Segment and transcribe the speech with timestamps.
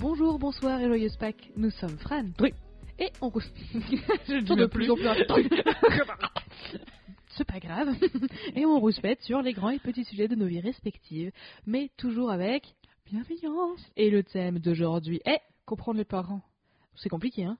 [0.00, 1.50] Bonjour, bonsoir et joyeuse Pâques.
[1.56, 2.26] Nous sommes Fran.
[2.38, 2.54] Oui.
[3.00, 3.30] Et on.
[4.28, 5.04] Je dis de même plus en plus.
[7.36, 7.88] C'est pas grave.
[8.54, 11.32] Et on rouspète sur les grands et petits sujets de nos vies respectives,
[11.66, 13.80] mais toujours avec Bienveillance.
[13.96, 15.40] Et le thème d'aujourd'hui est.
[15.66, 16.42] Comprendre les parents.
[16.94, 17.58] C'est compliqué, hein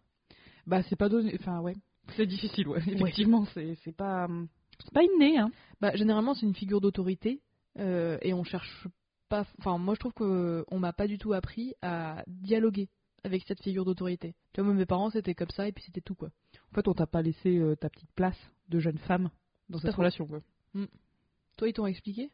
[0.69, 1.37] Bah, c'est pas donné.
[1.41, 1.75] Enfin, ouais.
[2.17, 2.83] C'est difficile, ouais.
[2.87, 4.27] Effectivement, c'est c'est pas.
[4.27, 4.47] hum,
[4.79, 5.51] C'est pas inné, hein.
[5.81, 7.41] Bah, généralement, c'est une figure d'autorité
[7.81, 8.87] euh, et on cherche
[9.29, 9.45] pas.
[9.59, 12.89] Enfin, moi, je trouve que on m'a pas du tout appris à dialoguer
[13.25, 14.35] avec cette figure d'autorité.
[14.53, 16.29] Tu vois, moi, mes parents, c'était comme ça et puis c'était tout, quoi.
[16.73, 19.31] En fait, on t'a pas laissé euh, ta petite place de jeune femme
[19.69, 20.41] dans cette relation, quoi.
[21.57, 22.31] Toi, ils t'ont expliqué?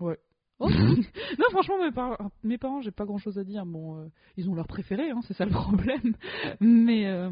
[0.00, 0.18] Ouais.
[0.58, 0.68] Oh.
[1.38, 3.64] non, franchement, mes, par- mes parents, j'ai pas grand chose à dire.
[3.66, 6.14] Bon, euh, ils ont leur préféré, hein, c'est ça le problème.
[6.60, 7.30] Mais, euh,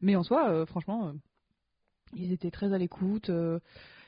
[0.00, 1.12] mais en soi, euh, franchement, euh,
[2.14, 3.30] ils étaient très à l'écoute.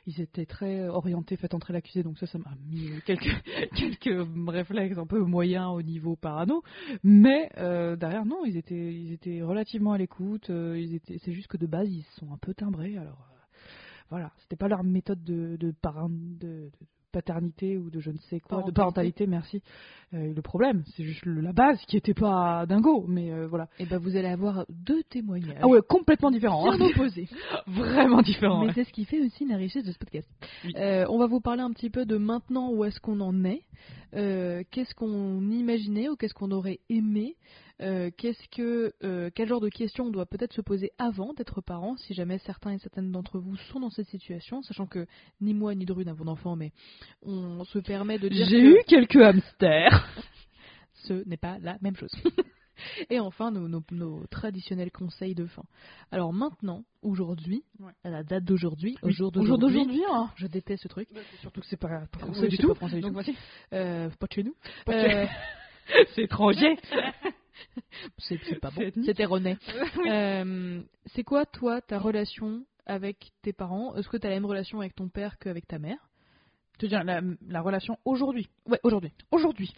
[0.06, 3.24] Euh, ils étaient très orientés, faites entrer l'accusé, donc ça, ça m'a mis quelques,
[3.76, 6.62] quelques réflexes un peu moyens au niveau parano.
[7.02, 10.50] Mais euh, derrière, non, ils étaient, ils étaient relativement à l'écoute.
[10.50, 12.96] euh, c'est juste que de base, ils sont un peu timbrés.
[12.96, 13.36] Alors euh,
[14.10, 15.74] voilà, c'était pas leur méthode de, de,
[16.40, 16.70] de
[17.12, 19.26] paternité ou de je ne sais quoi, de Parentalité.
[19.26, 19.62] merci.
[20.14, 23.68] Euh, le problème, c'est juste le- la base qui était pas dingo, mais euh, voilà.
[23.78, 25.56] Et ben, vous allez avoir deux témoignages.
[25.62, 26.64] Ah ouais, complètement différent.
[26.64, 26.90] Bien hein.
[26.94, 27.28] opposés.
[27.66, 28.60] Vraiment différent.
[28.60, 28.72] Mais ouais.
[28.74, 30.28] c'est ce qui fait aussi la richesse de ce podcast.
[30.64, 30.72] Oui.
[30.76, 33.62] Euh, on va vous parler un petit peu de maintenant où est-ce qu'on en est,
[34.12, 37.36] qu'est-ce qu'on imaginait ou qu'est-ce qu'on aurait aimé,
[37.82, 41.60] euh, qu'est-ce que, euh, quel genre de questions on doit peut-être se poser avant d'être
[41.60, 45.06] parent, si jamais certains et certaines d'entre vous sont dans cette situation, sachant que
[45.40, 46.72] ni moi ni Dru n'avons d'enfants, mais
[47.22, 50.06] on se permet de dire J'ai que eu quelques hamsters.
[51.06, 52.12] ce n'est pas la même chose.
[53.10, 55.62] Et enfin, nos, nos- nos traditionnels conseils de fin.
[56.10, 57.92] Alors maintenant, aujourd'hui, Ouais.
[58.02, 60.30] à la date d'aujourd'hui, au Oui, jour au jour d'aujourd'hui, hein.
[60.36, 61.08] je déteste ce truc.
[61.40, 62.68] Surtout que c'est pas, pas Oui, français du tout.
[62.68, 63.14] pas français du Donc tout.
[63.14, 63.36] voici.
[63.72, 64.54] Euh, pas de chez nous.
[64.84, 65.26] Pas de Euh,
[66.14, 66.76] C'est étranger.
[68.18, 68.90] c'est pas bon.
[69.04, 69.56] C'est erroné.
[69.96, 70.08] Oui.
[70.08, 73.94] Euh, c'est quoi, toi, ta relation avec tes parents?
[73.96, 75.98] Est-ce que tu as la même relation avec ton père qu'avec ta mère?
[76.74, 78.48] Je te dis, la, la relation aujourd'hui.
[78.66, 79.12] Ouais, aujourd'hui.
[79.30, 79.72] Aujourd'hui.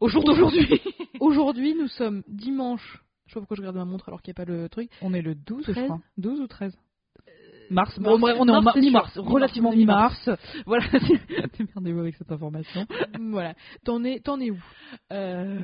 [0.00, 0.80] Au jour d'aujourd'hui.
[1.20, 3.02] Aujourd'hui, nous sommes dimanche.
[3.26, 4.90] Je sais pas pourquoi je regarde ma montre alors qu'il n'y a pas le truc.
[5.02, 5.84] On est le 12, je 13.
[5.84, 6.00] crois.
[6.16, 6.78] 12 ou 13
[7.70, 7.98] Mars.
[7.98, 9.18] Bon, bref, on est en mars, mi-mars.
[9.18, 10.40] Relativement Mi-mars, mi-mars.
[10.66, 10.84] Voilà.
[11.58, 12.86] Démerdez-vous avec cette information.
[13.30, 13.54] voilà.
[13.84, 14.58] T'en es, t'en es où?
[15.12, 15.58] Euh,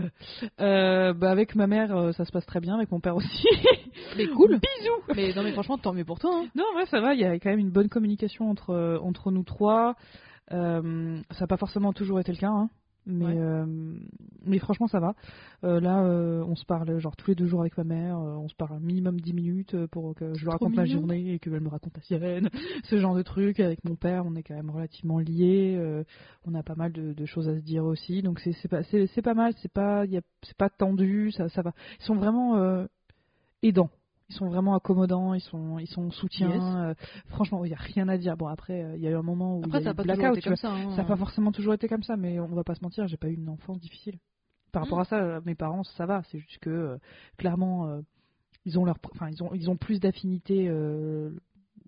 [0.61, 2.75] euh, bah avec ma mère, euh, ça se passe très bien.
[2.77, 3.47] Avec mon père aussi.
[4.17, 4.59] Mais cool.
[4.61, 5.15] Bisous.
[5.17, 6.31] Mais non, mais franchement, tant mieux pour toi.
[6.35, 6.47] hein.
[6.55, 7.15] Non, ouais, ça va.
[7.15, 9.95] Il y a quand même une bonne communication entre euh, entre nous trois.
[10.53, 12.69] Euh, ça n'a pas forcément toujours été le cas, hein,
[13.07, 13.35] mais Ouais.
[13.39, 13.67] euh,
[14.47, 15.15] mais franchement, ça va.
[15.65, 18.19] Euh, là, euh, on se parle genre tous les deux jours avec ma mère.
[18.19, 21.39] on se parle un minimum 10 minutes pour que je lui raconte ma journée et
[21.39, 22.49] qu'elle me raconte la sienne.
[22.85, 23.61] Ce genre de trucs.
[23.61, 25.79] Avec mon père, on est quand même relativement liés.
[26.47, 28.23] on a pas mal de, de choses à se dire aussi.
[28.23, 28.83] Donc c'est pas
[29.23, 29.53] pas mal.
[29.63, 30.23] C'est pas y a-
[30.59, 31.31] pas tendu.
[31.33, 31.73] Ça ça va.
[32.01, 32.87] Ils sont vraiment
[33.63, 33.91] aidants.
[34.31, 36.49] Ils sont vraiment accommodants, ils sont, ils sont soutiens.
[36.51, 36.63] Yes.
[36.63, 36.95] euh,
[37.29, 38.37] franchement, il n'y a rien à dire.
[38.37, 40.29] Bon, après, euh, il y a eu un moment où Après, ça n'a pas toujours
[40.37, 40.71] été comme ça.
[40.73, 40.91] hein.
[40.91, 43.19] Ça n'a pas forcément toujours été comme ça, mais on va pas se mentir, j'ai
[43.19, 44.19] pas eu une enfance difficile.
[44.73, 45.03] Par rapport Mm.
[45.03, 46.23] à ça, euh, mes parents, ça va.
[46.31, 46.97] C'est juste que, euh,
[47.37, 48.01] clairement, euh,
[48.65, 50.69] ils ont leur, enfin, ils ont, ils ont plus d'affinité.
[50.69, 51.31] euh,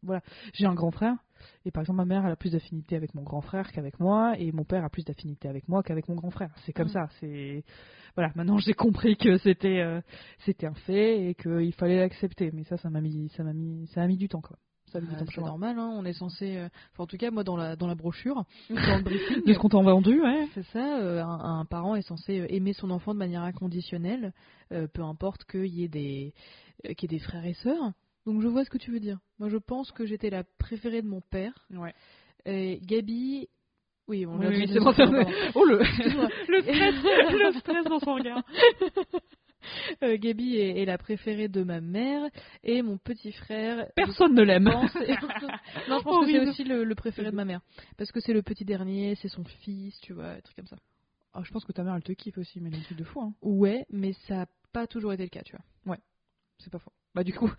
[0.03, 0.21] voilà,
[0.53, 1.17] j'ai un grand frère,
[1.65, 4.35] et par exemple, ma mère elle a plus d'affinité avec mon grand frère qu'avec moi,
[4.39, 6.51] et mon père a plus d'affinité avec moi qu'avec mon grand frère.
[6.65, 6.91] C'est comme Mm.
[6.91, 7.09] ça.
[7.21, 7.65] C'est,
[8.15, 8.33] voilà.
[8.35, 10.01] Maintenant, j'ai compris que c'était, euh,
[10.45, 12.51] c'était un fait et qu'il fallait l'accepter.
[12.53, 14.57] Mais ça, ça m'a mis, ça m'a mis, ça a mis du temps, quoi.
[14.93, 16.57] Ça Ah, c'est normal, hein, on est censé.
[16.57, 19.53] euh, enfin, en tout cas, moi, dans la, dans la brochure, dans le briefing, De
[19.53, 20.47] ce qu'on t'a vendu, ouais.
[20.55, 24.33] c'est ça, euh, un, un parent est censé aimer son enfant de manière inconditionnelle,
[24.73, 26.35] euh, peu importe qu'il y, ait des,
[26.97, 27.93] qu'il y ait des frères et sœurs.
[28.27, 29.19] Donc, je vois ce que tu veux dire.
[29.39, 31.67] Moi, je pense que j'étais la préférée de mon père.
[31.71, 31.95] Ouais.
[32.45, 33.49] Et Gabi.
[34.09, 34.93] Oui, on Oui, oui, c'est bon,
[35.55, 35.79] Oh le,
[36.49, 38.43] le stress, le stress dans son regard.
[40.05, 42.23] Euh, Gabi est, est la préférée de ma mère
[42.63, 43.89] et mon petit frère.
[43.97, 44.65] Personne ne l'aime.
[44.65, 47.61] Non, je pense que c'est aussi le, le préféré de ma mère.
[47.97, 50.77] Parce que c'est le petit dernier, c'est son fils, tu vois, un truc comme ça.
[51.33, 53.21] Ah, je pense que ta mère elle te kiffe aussi, mais un truc de fou,
[53.21, 53.35] hein.
[53.43, 55.65] Ouais, mais ça n'a pas toujours été le cas, tu vois.
[56.59, 56.93] C'est pas faux.
[57.15, 57.51] Bah du coup,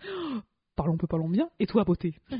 [0.78, 1.50] parlons peu, parlons bien.
[1.58, 2.14] Et toi, beauté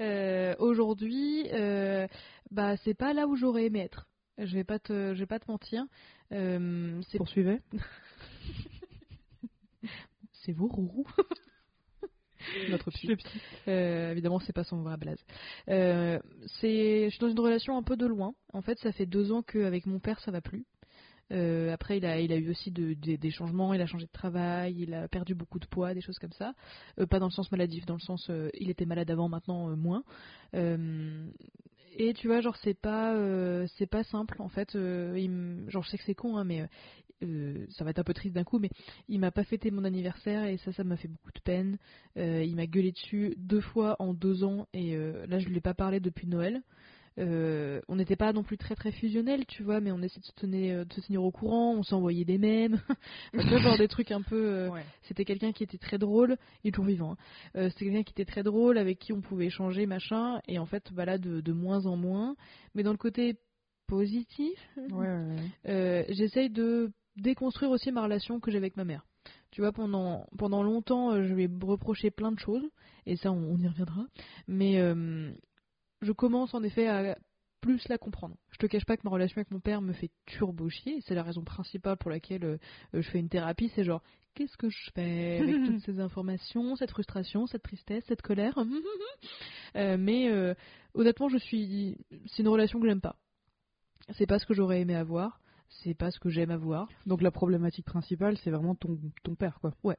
[0.00, 2.08] Euh, Aujourd'hui, euh,
[2.50, 4.08] bah c'est pas là où j'aurais aimé être.
[4.36, 5.84] Je vais pas te, je vais pas te mentir.
[6.32, 7.60] Euh, c'est Poursuivez.
[10.32, 11.06] c'est vos roux.
[12.70, 13.16] Notre petit.
[13.68, 15.24] Euh, évidemment, c'est pas son vrai blaze.
[15.68, 16.18] Euh,
[16.60, 18.34] c'est, je suis dans une relation un peu de loin.
[18.52, 20.64] En fait, ça fait deux ans qu'avec mon père, ça va plus.
[21.32, 23.72] Euh, après, il a, il a eu aussi de- des- changements.
[23.74, 26.54] Il a changé de travail, il a perdu beaucoup de poids, des choses comme ça.
[26.98, 29.70] Euh, pas dans le sens maladif, dans le sens, euh, il était malade avant, maintenant
[29.70, 30.04] euh, moins.
[31.94, 33.14] Et tu vois, genre, c'est pas,
[33.90, 34.74] pas simple en fait.
[34.74, 36.66] il genre, je sais que c'est con, hein, mais
[37.70, 38.70] ça va être un peu triste d'un coup, mais
[39.08, 41.78] il m'a pas fêté mon anniversaire et ça, ça m'a fait beaucoup de peine.
[42.16, 45.74] Il m'a gueulé dessus deux fois en deux ans et là, je lui ai pas
[45.74, 46.62] parlé depuis Noël.
[47.18, 50.26] Euh, on n'était pas non plus très très fusionnels, tu vois, mais on essayait de
[50.26, 52.80] se tenir, de se tenir au courant, on s'envoyait des mèmes,
[53.34, 54.36] genre des trucs un peu.
[54.46, 54.82] euh, Ouais.
[55.02, 57.12] c'était quelqu'un qui était très drôle, il est toujours vivant.
[57.12, 57.16] hein.
[57.56, 60.66] Euh, c'était quelqu'un qui était très drôle, avec qui on pouvait échanger, machin, et en
[60.66, 62.34] fait, bah là, de, de moins en moins.
[62.74, 63.36] Mais dans le côté
[63.86, 65.70] positif, Ouais, ouais, ouais.
[65.70, 69.04] euh, j'essaye de déconstruire aussi ma relation que j'ai avec ma mère.
[69.50, 72.64] Tu vois, pendant, pendant longtemps, euh, je lui ai reproché plein de choses,
[73.04, 74.06] et ça, on, on y reviendra.
[74.48, 75.30] Mais euh,
[76.02, 77.16] je commence en effet à
[77.62, 78.36] plus la comprendre.
[78.50, 81.14] Je te cache pas que ma relation avec mon père me fait turbo chier, c'est
[81.14, 82.58] la raison principale pour laquelle euh,
[82.92, 84.02] je fais une thérapie, c'est genre,
[84.34, 88.58] qu'est-ce que je fais avec toutes ces informations, cette frustration, cette tristesse, cette colère?
[89.74, 90.52] Euh, Mais euh,
[90.92, 91.96] honnêtement, je suis,
[92.26, 93.16] c'est une relation que j'aime pas.
[94.18, 95.40] C'est pas ce que j'aurais aimé avoir,
[95.82, 96.88] c'est pas ce que j'aime avoir.
[97.06, 99.72] Donc la problématique principale, c'est vraiment ton, ton père, quoi.
[99.82, 99.96] Ouais.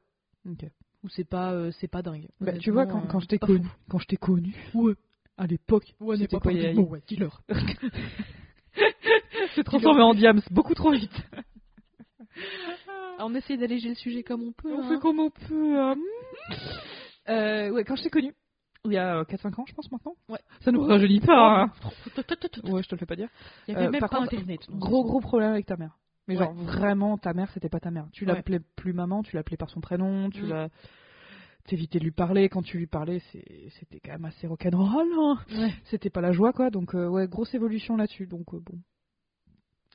[0.48, 0.64] Ok.
[1.02, 2.28] ou c'est pas c'est pas dingue.
[2.40, 4.94] Bah, tu vois, quand, quand je t'ai connu, quand je t'ai connu, Ouais.
[5.36, 7.42] À l'époque, Ouais, c'était quoi, il mot, ouais, dis-leur.
[9.54, 11.12] s'est transformé en diams beaucoup trop vite.
[13.20, 14.72] On essaie d'alléger le sujet comme on peut.
[14.74, 14.88] On hein.
[14.88, 15.78] fait comme on peut.
[15.80, 15.94] hein.
[17.28, 18.34] Euh, ouais, quand je t'ai connu,
[18.84, 20.14] il y a 4-5 ans, je pense maintenant.
[20.28, 20.40] Ouais.
[20.60, 21.62] Ça nous rajeunit pas.
[21.62, 21.72] hein.
[22.64, 23.28] Il Ouais, je te le fais pas dire.
[23.68, 24.60] y avait Euh, même par pas contre, internet.
[24.70, 25.96] Gros gros problème avec ta mère.
[26.26, 26.44] Mais Ouais.
[26.44, 28.06] genre vraiment ta mère c'était pas ta mère.
[28.12, 28.34] Tu Ouais.
[28.34, 30.48] l'appelais plus maman, tu l'appelais par son prénom, tu Mm.
[30.48, 30.68] l'as
[31.66, 35.08] t'évitais de lui parler quand tu lui parlais, c'était quand même assez rock'n'roll.
[35.18, 35.38] Hein.
[35.52, 35.72] Ouais.
[35.84, 38.26] C'était pas la joie quoi, donc euh, ouais, grosse évolution là-dessus.
[38.26, 38.78] Donc euh, bon.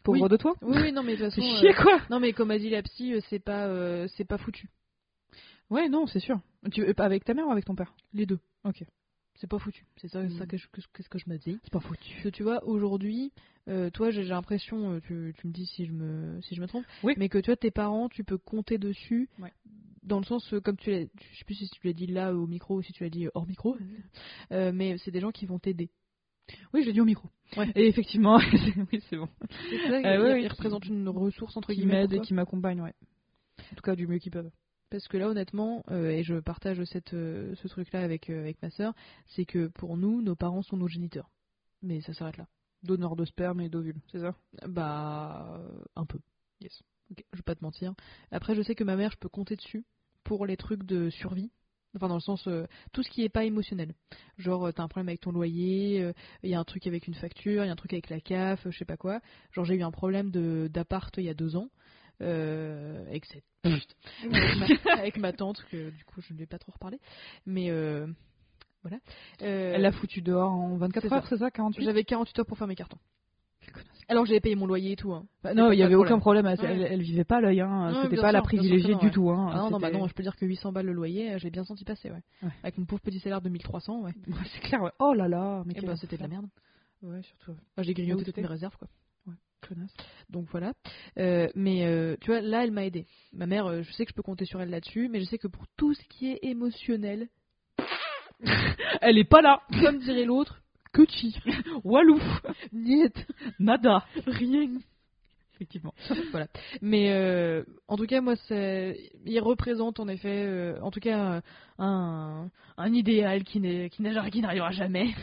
[0.04, 0.30] Pauvre Oui.
[0.30, 0.54] de toi.
[0.62, 1.42] Oui, oui, non, mais de toute façon.
[1.60, 2.00] chier euh, quoi.
[2.10, 4.70] Non, mais comme a dit la psy, c'est pas, c'est pas foutu.
[5.70, 6.40] Ouais, non, c'est sûr.
[6.72, 7.94] Tu avec ta mère ou avec ton père?
[8.14, 8.40] Les deux.
[8.64, 8.84] Ok.
[9.36, 9.86] C'est pas foutu.
[9.98, 10.32] C'est ça, Mm.
[10.32, 11.60] ça que je, que, que- ce que je me dis?
[11.64, 12.10] C'est pas foutu.
[12.12, 13.32] Parce que tu vois, aujourd'hui,
[13.70, 16.86] euh, toi, j'ai l'impression, tu, tu me dis si je me, si je me trompe,
[17.04, 17.14] Oui.
[17.18, 19.54] mais que tu vois, tes parents, tu peux compter dessus, Ouais.
[20.04, 22.34] Dans le sens, euh, comme tu l'as, je sais plus si tu l'as dit là
[22.34, 23.78] au micro ou si tu l'as dit hors micro,
[24.52, 25.90] euh, mais c'est des gens qui vont t'aider.
[26.74, 27.30] Oui, j'ai dit au micro.
[27.58, 27.72] Ouais.
[27.76, 28.38] Et effectivement,
[28.92, 29.30] oui, c'est bon.
[29.52, 32.02] Euh, ils, ouais, ils qui- représentent une ressource entre Qui guillemets.
[32.02, 32.94] m'aident pour et qui m'accompagnent, ouais.
[33.72, 34.50] En tout cas, du mieux qu'ils peuvent.
[34.90, 38.94] Parce que là, honnêtement, euh, et je partage cette, ce truc-là avec, avec ma sœur,
[39.28, 41.30] c'est que pour nous, nos parents sont nos géniteurs.
[41.84, 42.48] Mais ça s'arrête là.
[42.82, 44.34] Donneur de sperme et d'ovules, c'est ça?
[44.68, 45.62] Bah,
[45.96, 46.18] un peu.
[46.62, 46.82] Yes.
[47.10, 47.94] Je vais pas te mentir.
[48.32, 49.86] Après, je sais que ma mère, je peux compter dessus
[50.24, 51.52] pour les trucs de survie.
[51.96, 53.96] Enfin, dans le sens, euh, tout ce qui est pas émotionnel.
[54.38, 56.14] Genre, euh, t'as un problème avec ton loyer,
[56.44, 58.20] il y a un truc avec une facture, il y a un truc avec la
[58.20, 59.22] CAF, euh, je sais pas quoi.
[59.54, 61.70] Genre, j'ai eu un problème de d'appart il y a deux ans.
[62.22, 63.46] Euh, avec, cette...
[63.64, 67.00] avec, ma, avec ma tante, que du coup, je ne vais pas trop reparler.
[67.46, 68.08] Mais euh,
[68.82, 68.98] voilà.
[69.42, 72.46] Euh, Elle l'a foutu dehors en 24 c'est heures, c'est ça 48 J'avais 48 heures
[72.46, 73.00] pour faire mes cartons.
[74.10, 75.14] Alors j'avais payé mon loyer et tout.
[75.14, 75.26] Hein.
[75.44, 76.46] Bah non, il y ça avait aucun problème.
[76.48, 76.68] Elle, Ouais.
[76.72, 77.94] elle- elle vivait pas l'œil, hein.
[77.94, 79.12] Ouais, C'était pas la sûr, privilégiée du ouais.
[79.12, 79.30] tout.
[79.30, 79.50] Hein.
[79.54, 81.50] Ah non, non, bah non, je peux dire que 800 balles le loyer, euh, j'ai
[81.52, 82.50] bien senti passer, ouais.
[82.64, 84.14] Avec mon pauvre petit salaire de 1300, ouais.
[84.54, 84.92] C'est clair, ouais.
[85.00, 86.48] Oh là là, mais quel bah, c'était de la merde.
[87.04, 87.52] Ouais, surtout.
[87.52, 88.88] Enfin, j'ai grignoté toutes mes réserves, quoi.
[90.30, 90.74] Donc voilà.
[91.20, 93.06] Euh, mais euh, tu vois, là, elle m'a aidé.
[93.34, 95.38] Ma mère, euh, je sais que je peux compter sur elle là-dessus, mais je sais
[95.38, 97.28] que pour tout ce qui est émotionnel,
[99.02, 99.62] Elle est pas là.
[99.82, 101.36] comme dirait l'autre, que chi.
[101.84, 102.20] Walou.
[102.72, 103.26] Niet.
[103.60, 104.06] Nada.
[104.26, 104.82] Rien.
[105.60, 105.94] Effectivement.
[106.32, 106.48] voilà.
[106.82, 111.42] Mais euh, en tout cas, moi, il représente en effet, euh, en tout cas, euh,
[111.80, 115.14] un, un idéal qui n'arrivera jamais.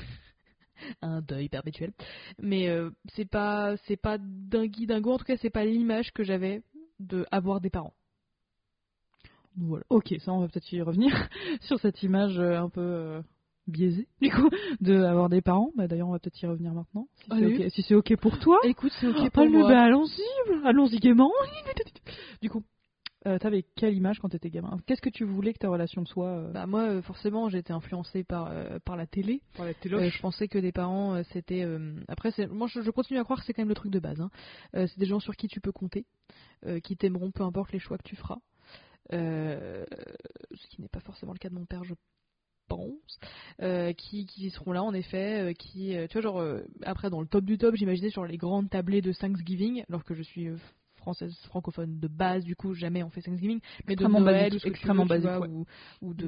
[1.01, 1.93] un deuil perpétuel.
[2.39, 5.13] Mais euh, c'est pas, c'est pas dingui dingo.
[5.13, 6.63] En tout cas, c'est pas l'image que j'avais
[7.01, 7.95] de avoir des parents.
[9.57, 9.85] Voilà.
[9.89, 11.31] Ok, ça on va peut-être y revenir
[11.63, 13.23] sur cette image un peu
[13.67, 14.49] biaisée, du coup,
[14.81, 15.71] de avoir des parents.
[15.77, 17.67] Bah, D'ailleurs, on va peut-être y revenir maintenant, si c'est Allez.
[17.67, 18.59] ok, si ok pour toi.
[18.65, 19.69] Écoute, c'est ok Ah, pour moi.
[19.69, 21.33] bah, allons-y, allons-y gaiement.
[22.43, 22.63] Du coup,
[23.27, 24.79] euh, t'avais quelle image quand t'étais gamin?
[24.87, 27.73] Qu'est-ce que tu voulais que ta relation soit euh, Bah moi, euh, forcément, j'ai été
[27.73, 29.41] influencée par, euh, par la télé.
[29.57, 31.67] par la Euh, je pensais que des parents, c'était.
[32.09, 34.21] Après, moi, je, je continue à croire que c'est quand même le truc de base.
[34.21, 34.31] hein.
[34.75, 36.05] C'est des gens sur qui tu peux compter,
[36.85, 38.37] qui t'aimeront peu importe les choix que tu feras.
[39.11, 41.95] Ce qui n'est pas forcément le cas de mon père, je
[42.69, 43.19] pense.
[43.63, 45.51] Euh, qui, qui seront là, en effet.
[45.51, 48.25] euh, qui, euh, tu vois, genre, euh, après, dans le top du top, j'imaginais sur
[48.25, 50.49] les grandes tablées de Thanksgiving, alors que je suis.
[51.07, 55.05] française francophone de base du coup jamais on fait Thanksgiving mais de Noël basique, extrêmement
[55.05, 55.49] veux, basique, vois, ouais.
[55.49, 55.65] ou,
[56.03, 56.27] ou de,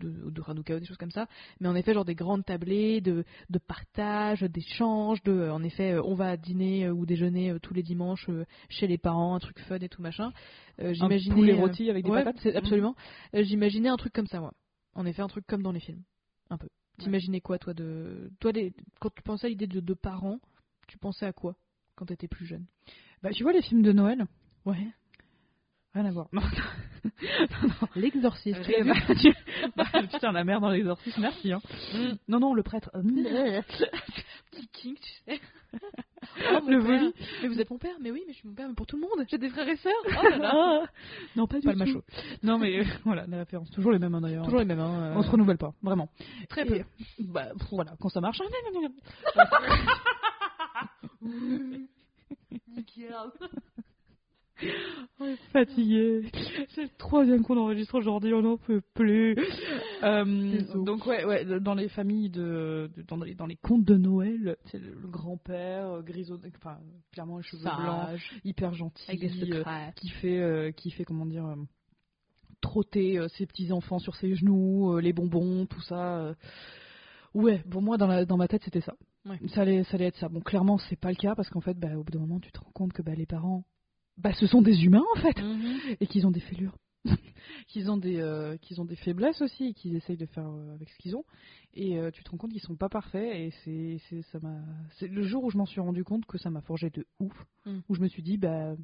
[0.00, 1.26] de, de Hanouka ou des choses comme ça
[1.60, 6.14] mais en effet genre des grandes tablées de, de partage, d'échange, de en effet on
[6.14, 8.30] va dîner ou déjeuner tous les dimanches
[8.70, 10.32] chez les parents, un truc fun et tout machin.
[10.80, 12.94] Euh, un J'imaginais poulet rôti avec des ouais, patates absolument.
[13.34, 14.54] J'imaginais un truc comme ça moi.
[14.94, 16.02] En effet un truc comme dans les films,
[16.50, 16.68] un peu.
[16.98, 18.30] T'imaginais quoi, toi, de.
[18.40, 18.72] Toi, les...
[19.00, 20.38] quand tu pensais à l'idée de, de parents,
[20.86, 21.56] tu pensais à quoi
[21.96, 22.66] quand t'étais plus jeune?
[23.22, 24.26] Bah, tu vois les films de Noël?
[24.64, 24.86] Ouais.
[25.94, 26.28] Rien à voir.
[26.32, 26.42] Non,
[27.94, 28.60] L'exorciste.
[28.68, 28.94] Eh bah,
[29.76, 31.52] bah, putain, la mère dans l'exorcisme, merci.
[31.52, 31.60] Hein.
[32.26, 32.90] Non, non, le prêtre.
[34.50, 35.40] Petit king, tu sais.
[36.52, 37.12] Oh, mon Le voli.
[37.42, 38.96] Mais vous êtes mon père Mais oui, mais je suis mon père, mais pour tout
[38.96, 39.26] le monde.
[39.28, 39.92] J'ai des frères et sœurs.
[40.06, 40.86] Oh là là.
[41.36, 41.78] non, pas du Pas tout.
[41.78, 42.02] le macho.
[42.42, 43.70] Non, mais euh, voilà, les références.
[43.70, 44.44] Toujours les mêmes, hein, d'ailleurs.
[44.44, 44.80] Toujours les mêmes.
[44.80, 46.08] Hein, On se renouvelle pas, vraiment.
[46.48, 46.76] Très peu.
[46.76, 46.84] Et,
[47.20, 48.38] bah, pff, voilà, quand ça marche.
[55.52, 56.30] Fatigué.
[56.74, 59.36] C'est le troisième qu'on enregistre aujourd'hui, on n'en peut plus.
[60.02, 63.96] Euh, donc ouais, ouais, dans les familles de, de- dans, les, dans les contes de
[63.96, 66.78] Noël, c'est le, le grand-père euh, grisot, enfin
[67.12, 68.40] clairement les cheveux blancs, Sage.
[68.44, 69.64] hyper gentil, Avec des euh,
[69.96, 71.54] qui fait, euh, qui fait comment dire,
[72.60, 76.34] trotter ses petits enfants sur ses genoux, les bonbons, tout ça.
[77.34, 78.94] Ouais, pour moi dans, la, dans ma tête c'était ça.
[79.26, 79.38] Ouais.
[79.48, 80.28] Ça allait, ça allait être ça.
[80.28, 82.52] Bon, clairement c'est pas le cas parce qu'en fait, bah, au bout d'un moment, tu
[82.52, 83.64] te rends compte que bah, les parents,
[84.18, 85.96] bah, ce sont des humains en fait Mhm.
[86.00, 86.76] et qu'ils ont des fêlures,
[87.68, 90.74] qu'ils ont des, euh, qu'ils ont des faiblesses aussi, et qu'ils essayent de faire euh,
[90.74, 91.24] avec ce qu'ils ont.
[91.74, 93.34] Et euh, tu te rends compte qu'ils sont pas parfaits.
[93.34, 94.60] Et c'est, c'est, ça m'a,
[94.98, 97.34] c'est le jour où je m'en suis rendu compte que ça m'a forgé de ouf,
[97.66, 97.78] Mm.
[97.88, 98.74] où je me suis dit, bah,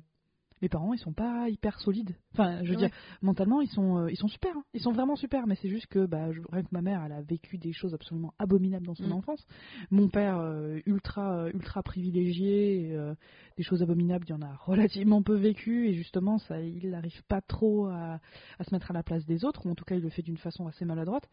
[0.62, 2.14] mes parents, ils sont pas hyper solides.
[2.34, 2.86] Enfin, je veux Ouais.
[2.88, 2.90] dire,
[3.22, 4.62] mentalement, ils sont, euh, ils sont super, hein.
[4.74, 5.46] ils sont vraiment super.
[5.46, 7.94] Mais c'est juste que, bah, je- rien que ma mère, elle a vécu des choses
[7.94, 9.12] absolument abominables dans son Mm.
[9.12, 9.46] enfance.
[9.90, 13.14] Mon père, euh, ultra, euh, ultra privilégié, et, euh,
[13.56, 15.88] des choses abominables, il y en a relativement peu vécu.
[15.88, 18.20] Et justement, ça, il n'arrive pas trop à,
[18.58, 20.22] à se mettre à la place des autres, ou en tout cas, il le fait
[20.22, 21.28] d'une façon assez maladroite.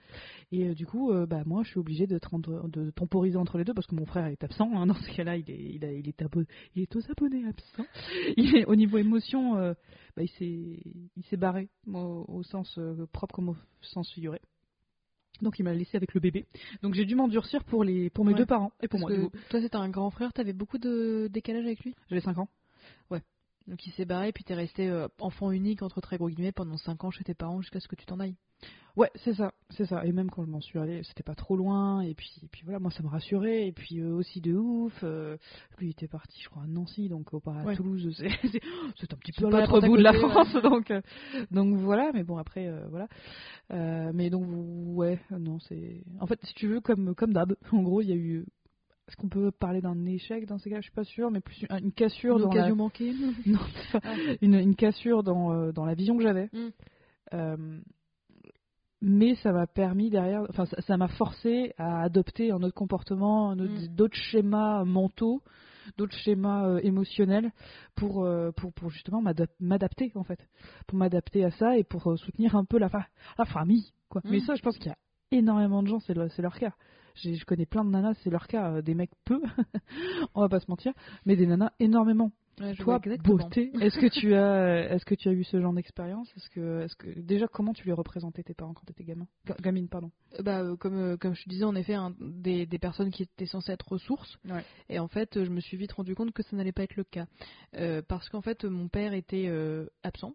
[0.52, 2.18] Et du coup, bah, moi, je suis obligée de,
[2.96, 4.70] temporiser entre les deux parce que mon frère est absent.
[4.74, 4.86] hein.
[4.88, 6.44] dans ce cas-là, il est, il, a- il est abo-
[6.76, 7.84] il est aux abonnés absent.
[8.38, 9.74] Il est, au niveau émotion, euh,
[10.16, 14.40] bah, il s'est barré au, au sens euh, propre comme au sens figuré.
[15.42, 16.46] Donc il m'a laissé avec le bébé.
[16.82, 18.38] Donc j'ai dû m'endurcir pour les pour mes Ouais.
[18.40, 19.20] deux parents et pour Parce moi.
[19.20, 19.44] du que coup.
[19.50, 21.96] toi, c'était un grand frère, t'avais beaucoup de décalage avec lui?
[22.10, 22.50] J'avais 5 ans.
[23.68, 26.78] Donc il s'est barré, puis t'es resté euh, enfant unique, entre très gros guillemets, pendant
[26.78, 28.36] 5 ans chez tes parents jusqu'à ce que tu t'en ailles.
[28.96, 30.04] Ouais, c'est ça, c'est ça.
[30.08, 32.02] Et même quand je m'en suis allée, c'était pas trop loin.
[32.02, 33.68] Et puis, et puis voilà, moi ça me rassurait.
[33.68, 34.92] Et puis euh, aussi de ouf.
[35.04, 35.38] euh,
[35.78, 37.76] lui il était parti, je crois, à Nancy, donc au à Ouais.
[37.76, 38.26] Toulouse, c'est
[39.14, 40.18] un petit peu l'autre bout de la ouais.
[40.18, 41.02] France, donc euh,
[41.52, 42.10] donc voilà.
[42.14, 43.08] Mais bon après, voilà.
[44.14, 46.04] Mais donc ouais, non, c'est.
[46.20, 48.48] En fait, si tu veux, comme comme d'hab, en gros, il y a eu.
[49.08, 50.78] Est-ce qu'on peut parler d'un échec dans ces cas?
[50.78, 53.14] Je suis pas sûre, mais plus une, cassure Une dans la occasion manquée
[53.46, 53.60] non,
[53.92, 56.50] c'est pas- une, une cassure dans, dans la vision que j'avais.
[56.54, 56.68] Mm.
[57.34, 57.80] Euh,
[59.02, 63.60] mais ça m'a permis derrière, enfin ça m'a forcé à adopter un autre comportement, un
[63.60, 63.96] autre- Mm.
[63.96, 65.44] d'autres schémas mentaux,
[65.98, 67.52] d'autres schémas euh, émotionnels
[67.96, 70.40] pour, euh, pour, pour justement m'adap- m'adapter en fait,
[70.88, 73.94] pour m'adapter à ça et pour soutenir un peu la, fa- la famille.
[74.10, 74.22] Quoi.
[74.26, 74.30] Mm.
[74.32, 74.98] Mais ça, je pense qu'il y a
[75.32, 76.74] énormément de gens, c'est leur cas.
[77.24, 78.74] Je connais plein de nanas, c'est leur cas.
[78.74, 79.42] euh, Des mecs peu,
[80.36, 80.94] on va pas se mentir,
[81.26, 82.32] mais des nanas énormément.
[82.60, 86.28] Ouais, Toi, beauté, est-ce que tu as, est-ce que tu as eu ce genre d'expérience?
[86.36, 89.28] Est-ce que, est-ce que déjà comment tu les représentais tes parents quand tu étais gamin,
[89.46, 90.10] Ga- gamine pardon
[90.40, 93.12] Euh, Bah, euh, comme, euh, comme je te disais, en effet, un- des, des personnes
[93.12, 94.38] qui étaient censées être ressources.
[94.50, 94.64] Ouais.
[94.90, 96.96] Et en fait, euh, je me suis vite rendu compte que ça n'allait pas être
[96.96, 97.28] le cas.
[97.76, 100.34] Euh, parce qu'en fait, mon père était euh, absent.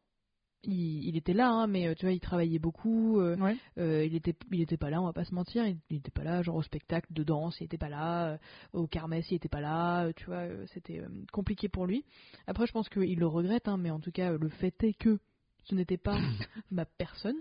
[0.64, 3.19] Il, il était là, hein, mais euh, tu vois, il travaillait beaucoup.
[3.21, 3.57] euh, Ouais.
[3.78, 5.66] euh, il était, il était pas là, on va pas se mentir.
[5.66, 8.33] Il, il était pas là, genre au spectacle de danse, il était pas là.
[8.35, 8.38] euh,
[8.73, 10.12] au kermesse, il était pas là.
[10.14, 11.02] tu vois, c'était
[11.33, 12.04] compliqué pour lui.
[12.47, 15.19] Après, je pense qu'il le regrette, hein, mais en tout cas, le fait est que
[15.64, 16.16] ce n'était pas
[16.71, 17.37] ma personne.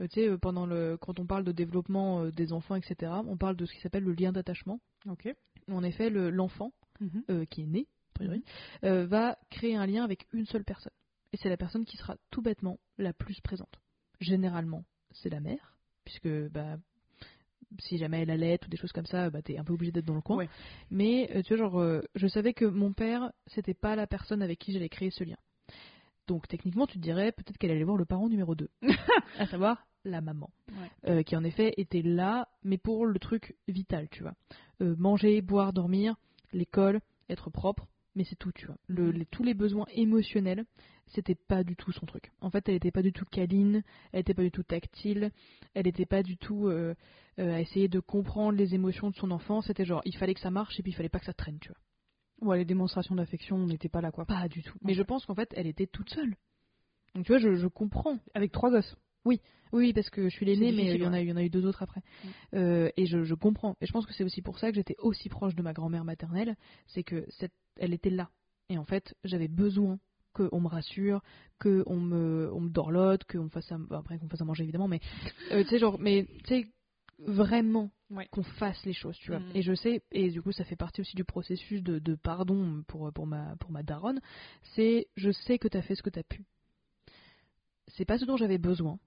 [0.00, 3.66] Tu sais, pendant le, quand on parle de développement des enfants, etc., on parle de
[3.66, 4.80] ce qui s'appelle le lien d'attachement.
[5.10, 5.28] Ok.
[5.70, 7.22] En effet, le- l'enfant Mhm.
[7.30, 8.44] euh, qui est né, a priori,
[8.84, 10.92] euh, va créer un lien avec une seule personne.
[11.32, 13.80] Et c'est la personne qui sera tout bêtement la plus présente.
[14.20, 16.76] Généralement, c'est la mère, puisque bah,
[17.78, 20.04] si jamais elle allait ou des choses comme ça, bah, t'es un peu obligé d'être
[20.04, 20.36] dans le coin.
[20.36, 20.48] Ouais.
[20.90, 24.42] Mais euh, tu vois, genre, euh, je savais que mon père, c'était pas la personne
[24.42, 25.36] avec qui j'allais créer ce lien.
[26.26, 28.68] Donc techniquement, tu te dirais peut-être qu'elle allait voir le parent numéro 2,
[29.38, 31.10] à savoir la maman, Ouais.
[31.10, 34.34] euh, qui en effet était là, mais pour le truc vital, tu vois.
[34.80, 36.16] Manger, boire, dormir,
[36.52, 38.76] l'école, être propre, mais c'est tout, tu vois.
[38.88, 40.64] Le- les- tous les besoins émotionnels,
[41.06, 42.30] c'était pas du tout son truc.
[42.40, 45.30] En fait, elle était pas du tout câline, elle était pas du tout tactile,
[45.74, 46.94] elle était pas du tout euh,
[47.38, 49.60] euh, à essayer de comprendre les émotions de son enfant.
[49.62, 51.58] C'était genre, il fallait que ça marche et puis il fallait pas que ça traîne,
[51.60, 51.78] tu vois.
[52.48, 54.24] Ouais, les démonstrations d'affection n'étaient pas là quoi.
[54.24, 54.78] Pas du tout.
[54.82, 56.34] Mais je pense qu'en fait, elle était toute seule.
[57.14, 58.18] Donc tu vois, je, je comprends.
[58.34, 58.96] Avec trois gosses.
[59.72, 61.32] Oui, parce que je suis l'aînée, C'est mais il y, difficile, en a, il y
[61.32, 62.02] en a eu deux autres après.
[62.54, 63.76] Euh, et je, je comprends.
[63.80, 66.04] Et je pense que c'est aussi pour ça que j'étais aussi proche de ma grand-mère
[66.04, 66.56] maternelle.
[66.88, 68.30] C'est que cette, elle était là.
[68.68, 69.98] Et en fait, j'avais besoin
[70.32, 71.22] qu'on me rassure,
[71.60, 74.62] qu'on me, on me dorlote, qu'on me fasse à, après qu'on me fasse à manger
[74.62, 75.00] évidemment, mais
[75.50, 76.66] euh, tu sais genre, mais tu sais
[77.18, 78.26] vraiment Ouais.
[78.32, 79.38] qu'on fasse les choses, tu vois.
[79.38, 79.52] Mhm.
[79.54, 82.82] Et je sais, et du coup, ça fait partie aussi du processus de, de pardon
[82.88, 84.20] pour, pour, ma, pour ma daronne,
[84.74, 86.44] c'est je sais que t'as fait ce que t'as pu.
[87.86, 88.98] C'est pas ce dont j'avais besoin,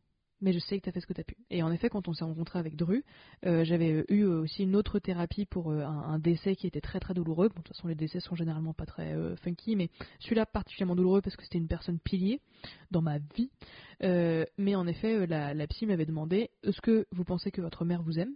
[0.44, 1.38] mais je sais que t'as fait ce que t'as pu.
[1.50, 3.04] Et en effet, quand on s'est rencontré avec Dru,
[3.46, 7.14] euh, j'avais eu aussi une autre thérapie pour euh, un, décès qui était très très
[7.14, 7.48] douloureux.
[7.50, 11.22] De toute façon, les décès sont généralement pas très euh, funky, mais celui-là particulièrement douloureux
[11.22, 12.42] parce que c'était une personne pilier
[12.92, 13.50] dans ma vie.
[14.04, 17.86] Euh, mais en effet, euh, la, psy m'avait demandé est-ce que vous pensez que votre
[17.86, 18.36] mère vous aime?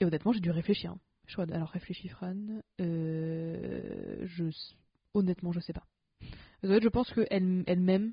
[0.00, 0.92] Et honnêtement, j'ai dû réfléchir.
[0.92, 1.46] hein.
[1.52, 2.34] Alors réfléchis, Fran.
[2.80, 4.44] Euh, je,
[5.14, 5.86] honnêtement, je sais pas.
[6.62, 8.12] Je pense qu'elle elle m'aime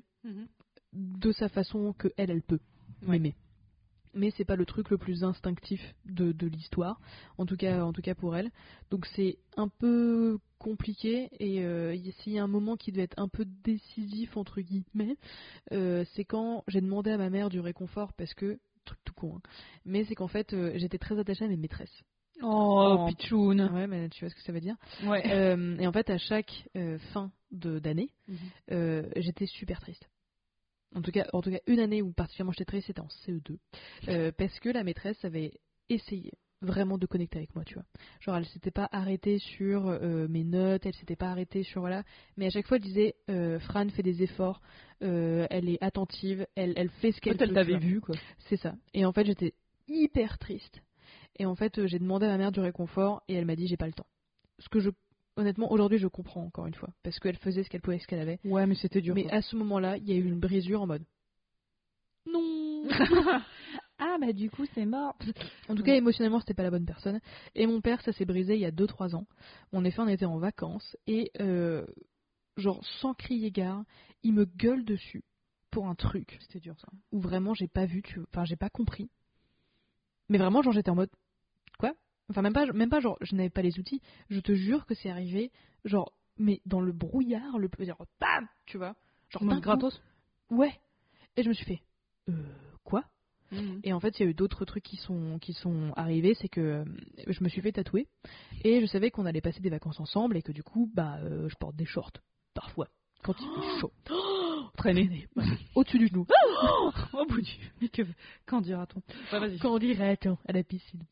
[0.92, 2.60] de sa façon que elle, elle peut
[3.02, 3.10] Ouais.
[3.18, 3.34] m'aimer.
[4.14, 6.98] Mais c'est pas le truc le plus instinctif de, de l'histoire,
[7.36, 8.50] en tout cas, en tout cas pour elle.
[8.90, 13.18] Donc c'est un peu compliqué et euh, s'il y a un moment qui devait être
[13.18, 15.16] un peu décisif entre guillemets,
[15.72, 19.36] euh, c'est quand j'ai demandé à ma mère du réconfort parce que truc tout con,
[19.36, 19.40] hein,
[19.84, 22.02] mais c'est qu'en fait euh, j'étais très attachée à mes maîtresses.
[22.42, 23.06] Oh, Oh.
[23.08, 23.60] pitchoun.
[23.72, 24.76] Ouais, mais tu vois ce que ça veut dire.
[25.06, 25.30] Ouais.
[25.30, 28.36] Euh, et en fait à chaque euh, fin de d'année, Mhm.
[28.72, 30.08] euh, j'étais super triste.
[30.94, 33.58] En tout cas, en tout cas, une année où particulièrement j'étais triste, c'était en CE2,
[34.08, 35.52] Euh, parce que la maîtresse avait
[35.88, 37.84] essayé vraiment de connecter avec moi, tu vois.
[38.20, 42.02] Genre, elle s'était pas arrêtée sur euh, mes notes, elle s'était pas arrêtée sur voilà,
[42.36, 44.60] mais à chaque fois elle disait, euh, Fran fait des efforts,
[45.02, 47.44] euh, elle est attentive, elle, elle fait ce qu'elle peut.
[47.44, 48.14] elle t'avait vu, quoi.
[48.48, 48.74] C'est ça.
[48.94, 49.54] Et en fait, j'étais
[49.86, 50.82] hyper triste.
[51.36, 53.76] Et en fait, j'ai demandé à ma mère du réconfort et elle m'a dit j'ai
[53.76, 54.06] pas le temps.
[54.58, 54.90] Ce que je,
[55.38, 58.20] honnêtement, aujourd'hui, je comprends encore une fois, parce qu'elle faisait ce qu'elle pouvait, ce qu'elle
[58.20, 58.38] avait.
[58.44, 59.14] Ouais, mais c'était dur.
[59.14, 59.34] Mais quoi.
[59.34, 61.04] à ce moment-là, il y a eu une brisure en mode.
[62.26, 62.84] Non.
[63.98, 65.16] ah, bah du coup, c'est mort.
[65.68, 67.20] En tout cas, émotionnellement, c'était pas la bonne personne.
[67.54, 69.26] Et mon père, ça s'est brisé il y a 2-3 ans.
[69.72, 71.86] En effet, on était en vacances et, euh,
[72.56, 73.84] genre, sans crier gare,
[74.22, 75.22] il me gueule dessus
[75.70, 76.88] pour un truc C'était dur, ça.
[77.12, 78.20] où vraiment j'ai pas vu, tu...
[78.32, 79.10] enfin, j'ai pas compris.
[80.28, 81.10] Mais vraiment, genre, j'étais en mode.
[82.30, 84.02] Enfin, même pas, même pas, genre, je n'avais pas les outils.
[84.28, 85.50] Je te jure que c'est arrivé,
[85.84, 87.68] genre, mais dans le brouillard, le.
[87.78, 88.94] Genre, bam Tu vois
[89.30, 90.02] Genre, d'un gratos?
[90.50, 90.72] Ouais.
[91.36, 91.82] Et je me suis fait.
[92.28, 92.32] Euh.
[92.84, 93.04] Quoi?
[93.52, 93.80] Mhm.
[93.82, 96.48] Et en fait, il y a eu d'autres trucs qui sont, qui sont arrivés, c'est
[96.48, 96.84] que euh,
[97.26, 98.06] je me suis fait tatouer
[98.62, 101.48] et je savais qu'on allait passer des vacances ensemble et que du coup, bah, euh,
[101.48, 102.12] je porte des shorts
[102.54, 102.88] parfois
[103.22, 103.92] quand il fait chaud.
[104.78, 105.28] Traîner.
[105.74, 106.26] Au-dessus du genou.
[106.72, 106.90] Oh,
[107.28, 107.50] bout du.
[107.80, 108.02] Mais que.
[108.46, 109.02] Qu'en dira-t-on?
[109.32, 109.58] Ouais, vas-y.
[109.58, 111.02] Quand on dirait attends, à la piscine?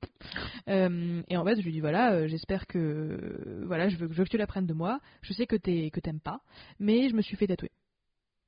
[0.69, 4.15] Euh, et en fait, je lui dis voilà, euh, j'espère que voilà, je veux, je
[4.15, 5.01] veux que tu l'apprennes de moi.
[5.23, 6.41] Je sais que t'es que t'aimes pas,
[6.79, 7.73] mais je me suis fait tatouer.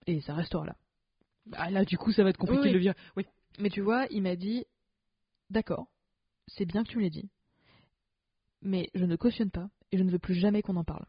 [0.07, 0.77] Et ça restera là.
[1.53, 2.97] Ah, là, du coup, ça va être compliqué Oui, de le virer.
[3.17, 3.27] Oui.
[3.59, 4.65] Mais tu vois, il m'a dit
[5.51, 5.89] D'accord,
[6.47, 7.29] c'est bien que tu me l'aies dit,
[8.63, 11.07] mais je ne cautionne pas et je ne veux plus jamais qu'on en parle.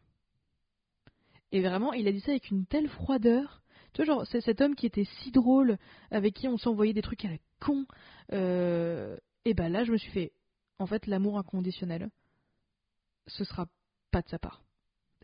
[1.52, 3.62] Et vraiment, il a dit ça avec une telle froideur.
[3.92, 5.76] Tu vois, genre, c'est cet homme qui était si drôle,
[6.10, 7.86] avec qui on s'envoyait des trucs à la con.
[8.32, 10.32] euh, et ben là, je me suis fait
[10.78, 12.08] En fait, l'amour inconditionnel,
[13.26, 13.66] ce sera
[14.10, 14.62] pas de sa part.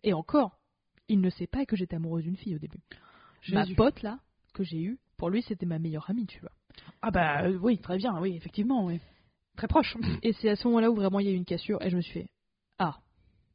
[0.02, 0.58] Et encore,
[1.08, 2.80] il ne sait pas que j'étais amoureuse d'une fille au début.
[3.48, 4.18] Ma pote là,
[4.54, 6.52] que j'ai eue, pour lui, c'était ma meilleure amie, tu vois.
[7.02, 9.00] Ah, bah euh, oui, très bien, oui, effectivement, oui.
[9.56, 9.96] Très proche.
[10.22, 11.96] Et c'est à ce moment-là où vraiment il y a eu une cassure et je
[11.96, 12.28] me suis fait
[12.78, 12.98] Ah,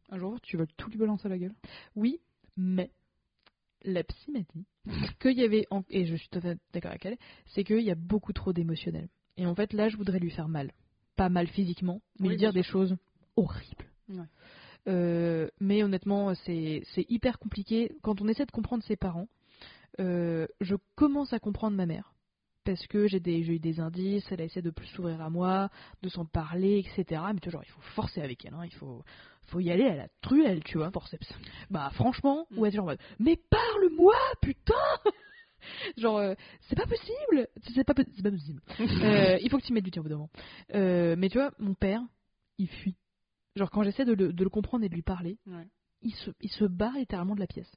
[0.10, 1.54] Un jour, tu vas tout lui balancer à la gueule?
[1.95, 2.19] oui,
[2.58, 2.89] mais
[3.83, 4.65] la psy m'a dit
[5.19, 7.17] qu'il y avait, et je suis tout à fait d'accord avec elle,
[7.47, 9.09] c'est qu'il y a beaucoup trop d'émotionnel.
[9.37, 10.71] Et en fait, là, je voudrais lui faire mal.
[11.15, 12.95] Pas mal physiquement, mais Oui, lui dire des choses
[13.35, 13.85] horribles.
[14.09, 14.25] Ouais.
[14.87, 17.91] Euh, mais honnêtement, c'est c'est hyper compliqué.
[18.01, 19.27] Quand on essaie de comprendre ses parents,
[19.99, 22.11] euh, je commence à comprendre ma mère.
[22.63, 25.69] Parce que j'ai eu des indices, elle a essayé de plus s'ouvrir à moi,
[26.04, 27.21] de s'en parler, etc.
[27.34, 29.04] Mais tu vois, genre, il faut forcer avec elle, hein, il faut,
[29.47, 31.28] faut y aller à la truelle, tu vois, forceps.
[31.71, 32.60] Bah, franchement, Mm.
[32.60, 34.74] ouais, genre, en mode, mais parle-moi, putain
[35.97, 38.62] Genre, euh, c'est pas possible C'est pas, po- c'est pas possible.
[39.04, 40.30] Euh, il faut que tu mettes du temps, au bout d'un moment.
[40.76, 42.02] Euh, mais tu vois, mon père,
[42.58, 42.95] il fuit.
[43.56, 45.67] Genre, quand j'essaie de le, de le comprendre et de lui parler, Ouais.
[46.04, 47.71] il se, il se barre littéralement de la pièce.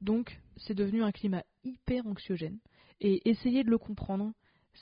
[0.00, 2.58] Donc, c'est devenu un climat hyper anxiogène.
[3.00, 4.32] Et essayer de le comprendre,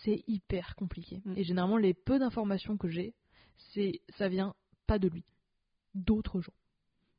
[0.04, 1.20] c'est hyper compliqué.
[1.24, 1.34] Mm.
[1.36, 3.14] Et généralement, les peu d'informations que j'ai,
[3.72, 4.54] c'est ça vient
[4.86, 5.24] pas de lui,
[5.94, 6.52] d'autres gens.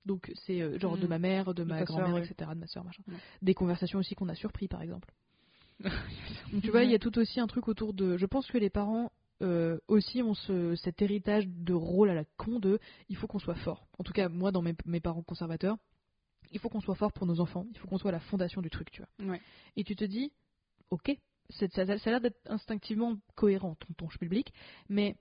[0.05, 1.09] Donc, c'est euh, genre de Mm.
[1.09, 2.25] ma mère, de De ma grand-mère, ouais.
[2.25, 3.03] etc., de ma soeur, machin.
[3.07, 3.15] Ouais.
[3.41, 5.11] Des conversations aussi qu'on a surpris, par exemple.
[6.51, 8.17] Donc, tu vois, il y a tout aussi un truc autour de.
[8.17, 12.23] Je pense que les parents euh, aussi ont ce, cet héritage de rôle à la
[12.37, 12.79] con de
[13.09, 13.85] il faut qu'on soit fort.
[13.99, 15.77] En tout cas, moi, dans mes, mes parents conservateurs,
[16.51, 18.69] il faut qu'on soit fort pour nos enfants, il faut qu'on soit la fondation du
[18.69, 19.31] truc, tu vois.
[19.33, 19.41] Ouais.
[19.75, 20.31] Et tu te dis,
[20.91, 21.17] ok,
[21.49, 24.53] ça, ça a l'air d'être instinctivement cohérent, ton, ton public,
[24.89, 25.15] mais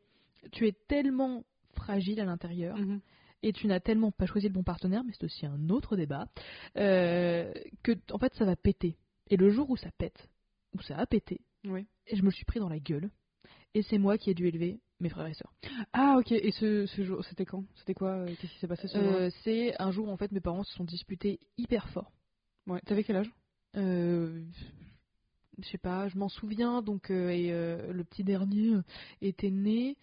[0.52, 3.00] tu es tellement fragile à l'intérieur Mhm.
[3.42, 6.28] et tu n'as tellement pas choisi le bon partenaire, mais c'est aussi un autre débat,
[6.76, 7.52] euh,
[7.82, 8.96] que en fait ça va péter.
[9.28, 10.28] Et le jour où ça pète,
[10.74, 11.86] où ça a pété, Oui.
[12.06, 13.10] et je me le suis pris dans la gueule,
[13.74, 15.52] et c'est moi qui ai dû élever mes frères et sœurs.
[15.92, 16.32] Ah, ok.
[16.32, 17.64] Et ce, ce jour, c'était quand?
[17.74, 20.32] C'était quoi euh, Qu'est-ce qui s'est passé ce Euh, c'est un jour où en fait
[20.32, 22.10] mes parents se sont disputés hyper fort.
[22.66, 22.80] Ouais.
[22.86, 23.30] T'avais quel âge?
[23.76, 24.42] Euh,
[25.58, 26.82] je sais pas, je m'en souviens.
[26.82, 28.82] Donc, euh, et euh, le petit dernier euh,
[29.22, 29.96] était né,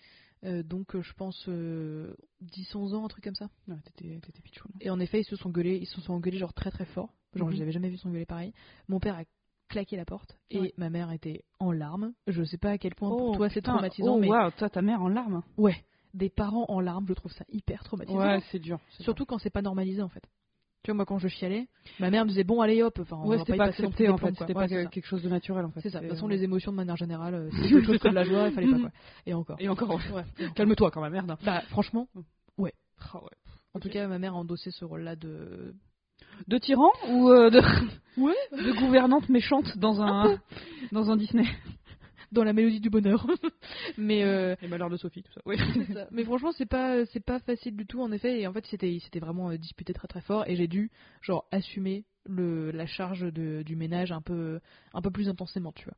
[0.43, 3.49] euh, donc euh, je pense euh, 10-11 ans, un truc comme ça.
[3.67, 4.41] Ouais, t'étais, t'étais.
[4.81, 7.13] Et en effet, ils se sont gueulés, ils se sont engueulés genre très très fort.
[7.35, 7.51] Genre, Mhm.
[7.53, 8.53] je les avais jamais vus s'engueuler pareil.
[8.87, 9.23] Mon père a
[9.69, 10.73] claqué la porte et Ouais.
[10.77, 12.13] ma mère était en larmes.
[12.27, 14.69] Je sais pas à quel point pour Oh, toi c'est traumatisant, Oh, mais waouh, toi,
[14.69, 15.41] ta mère en larmes.
[15.57, 18.19] ouais, des parents en larmes, je trouve ça hyper traumatisant.
[18.19, 18.79] Ouais, c'est dur.
[18.91, 20.23] c'est Surtout quand c'est pas normalisé en fait.
[20.83, 21.67] Tu vois, moi quand je chialais,
[21.99, 24.17] ma mère me disait bon, allez hop, enfin, Ouais, va c'était pas plus accepté en
[24.17, 24.33] fait.
[24.37, 25.79] C'était Ouais, pas quelque chose de naturel en fait.
[25.79, 25.99] C'est ça.
[25.99, 28.49] De toute façon, les émotions de manière générale, euh, c'est quelque chose de la joie,
[28.49, 28.91] il fallait pas quoi.
[29.25, 29.55] Et encore.
[29.59, 30.01] Et encore.
[30.13, 30.25] Ouais.
[30.55, 31.37] Calme-toi quand même, merde.
[31.45, 32.09] Bah franchement,
[32.57, 32.73] ouais.
[33.13, 33.29] Ah ouais.
[33.73, 35.73] En tout cas, ma mère a endossé ce rôle-là de.
[36.47, 37.59] De tyran ou euh, de...
[38.17, 38.33] Ouais.
[38.51, 40.37] de gouvernante méchante dans un
[40.91, 41.45] dans un Disney?
[42.31, 43.25] Dans la mélodie du bonheur.
[43.97, 45.41] Mais euh, Les malheurs de Sophie, tout ça.
[45.45, 45.57] Oui.
[45.73, 46.07] C'est ça.
[46.11, 48.39] Mais franchement, c'est pas c'est pas facile du tout en effet.
[48.41, 50.47] Et en fait, c'était c'était vraiment euh, disputé très très fort.
[50.47, 54.59] Et j'ai dû genre assumer le la charge de, du ménage un peu
[54.93, 55.97] un peu plus intensément, tu vois.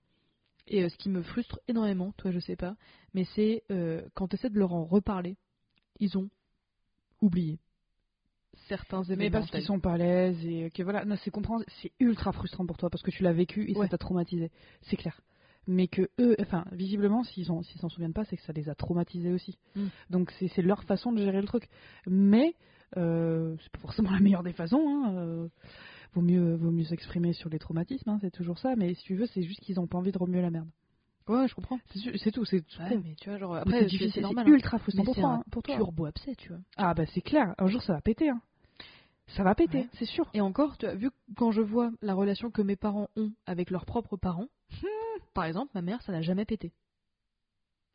[0.68, 2.76] Et euh, ce qui me frustre énormément, toi je sais pas,
[3.14, 5.38] mais c'est euh, quand tu essaies de leur en reparler,
[6.00, 6.30] ils ont
[7.22, 7.60] oublié
[8.68, 9.24] certains événements.
[9.24, 12.32] Mais parce qu'ils sont pas à l'aise et que voilà, non, c'est compréhensible, c'est ultra
[12.32, 13.86] frustrant pour toi parce que tu l'as vécu et Ouais.
[13.86, 14.50] ça t'a traumatisé,
[14.82, 15.22] c'est clair.
[15.68, 18.76] Mais que eux, enfin, visiblement, s'ils s'ils s'en souviennent pas, c'est que ça les a
[18.76, 19.58] traumatisés aussi.
[19.76, 19.86] Mm.
[20.12, 21.68] Donc c'est, c'est leur façon de gérer le truc.
[22.08, 22.54] Mais
[22.98, 24.86] euh, c'est pas forcément la meilleure des façons.
[24.88, 25.14] Hein.
[25.16, 25.48] euh,
[26.14, 28.76] vaut mieux, vaut mieux s'exprimer sur les traumatismes, hein, c'est toujours ça.
[28.76, 30.70] Mais si tu veux, c'est juste qu'ils ont pas envie de remuer la merde.
[31.28, 31.80] Ouais, je comprends.
[31.88, 32.46] C'est, su- c'est tout.
[32.46, 32.82] C'est tout.
[32.84, 34.46] Ouais, mais tu vois, genre après c'est c'est difficile, c'est c'est normal.
[34.48, 34.52] hein.
[34.52, 35.76] ultra frustrant Mais pour c'est toi, un hein, pour toi.
[35.76, 36.60] Turbo abcès, tu vois.
[36.78, 37.56] Ah bah c'est clair.
[37.58, 38.30] Un jour ça va péter.
[38.30, 38.42] Hein.
[39.28, 39.90] Ça va péter, Ouais.
[39.94, 40.30] c'est sûr.
[40.34, 43.70] Et encore, tu as vu quand je vois la relation que mes parents ont avec
[43.72, 44.48] leurs propres parents,
[45.34, 46.72] par exemple, ma mère, ça n'a jamais pété.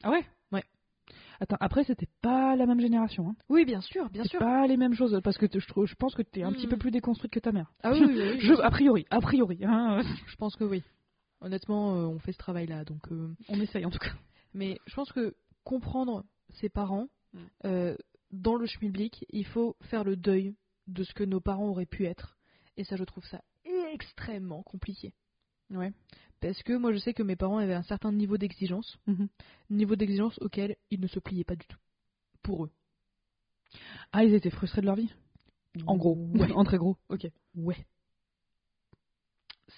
[0.03, 0.25] Ah ouais?
[0.53, 0.65] Ouais.
[1.41, 3.29] Attends, après, c'était pas la même génération.
[3.31, 3.37] Hein.
[3.49, 4.39] Oui, bien sûr, bien C'est sûr.
[4.41, 6.77] pas les mêmes choses, parce que je, trouve, je pense que t'es un petit peu
[6.77, 7.73] plus déconstruite que ta mère.
[7.83, 9.65] Ah oui, oui, oui, oui, Je, a priori, a priori.
[9.65, 10.83] hein, je pense que oui.
[11.41, 13.11] Honnêtement, euh, on fait ce travail-là, donc.
[13.13, 14.13] euh, on essaye en tout cas.
[14.53, 16.25] Mais je pense que comprendre
[16.61, 17.39] ses parents, Mm.
[17.67, 17.97] euh,
[18.33, 22.07] dans le schmilblick, il faut faire le deuil de ce que nos parents auraient pu
[22.07, 22.37] être.
[22.77, 23.43] Et ça, je trouve ça
[23.93, 25.13] extrêmement compliqué.
[25.71, 25.93] Ouais.
[26.41, 29.29] Parce que moi, je sais que mes parents avaient un certain niveau d'exigence, Mhm.
[29.71, 31.79] niveau d'exigence auquel ils ne se pliaient pas du tout.
[32.43, 32.71] Pour eux.
[34.13, 35.13] Ah, ils étaient frustrés de leur vie?
[35.87, 36.15] En gros.
[36.17, 36.51] Ouais.
[36.57, 36.97] en très gros.
[37.09, 37.29] Ok.
[37.55, 37.87] Ouais.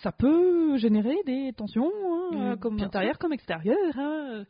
[0.02, 3.76] Ça peut générer des tensions, hein, Mm, euh, comme intérieures comme extérieures.
[3.98, 4.44] hein, euh,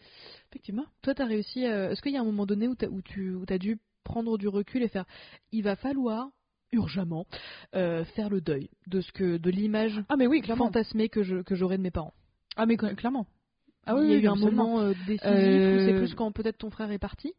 [0.51, 0.85] Effectivement.
[1.03, 1.65] Toi, t'as réussi.
[1.67, 3.79] à- Est-ce qu'il y a un moment donné où, t'as- où tu où as dû
[4.05, 5.05] prendre du recul et faire
[5.51, 6.29] Il va falloir
[6.73, 7.27] urgemment
[7.75, 10.67] euh, faire le deuil de ce que de l'image Ah, mais oui, clairement.
[10.67, 12.15] fantasmée que je que j'aurais de mes parents.
[12.57, 13.27] Ah, mais cl- clairement.
[13.87, 16.15] Ah, Il oui, y a oui, eu un moment euh, décisif Euh, où c'est plus
[16.15, 17.33] quand peut-être ton frère est parti,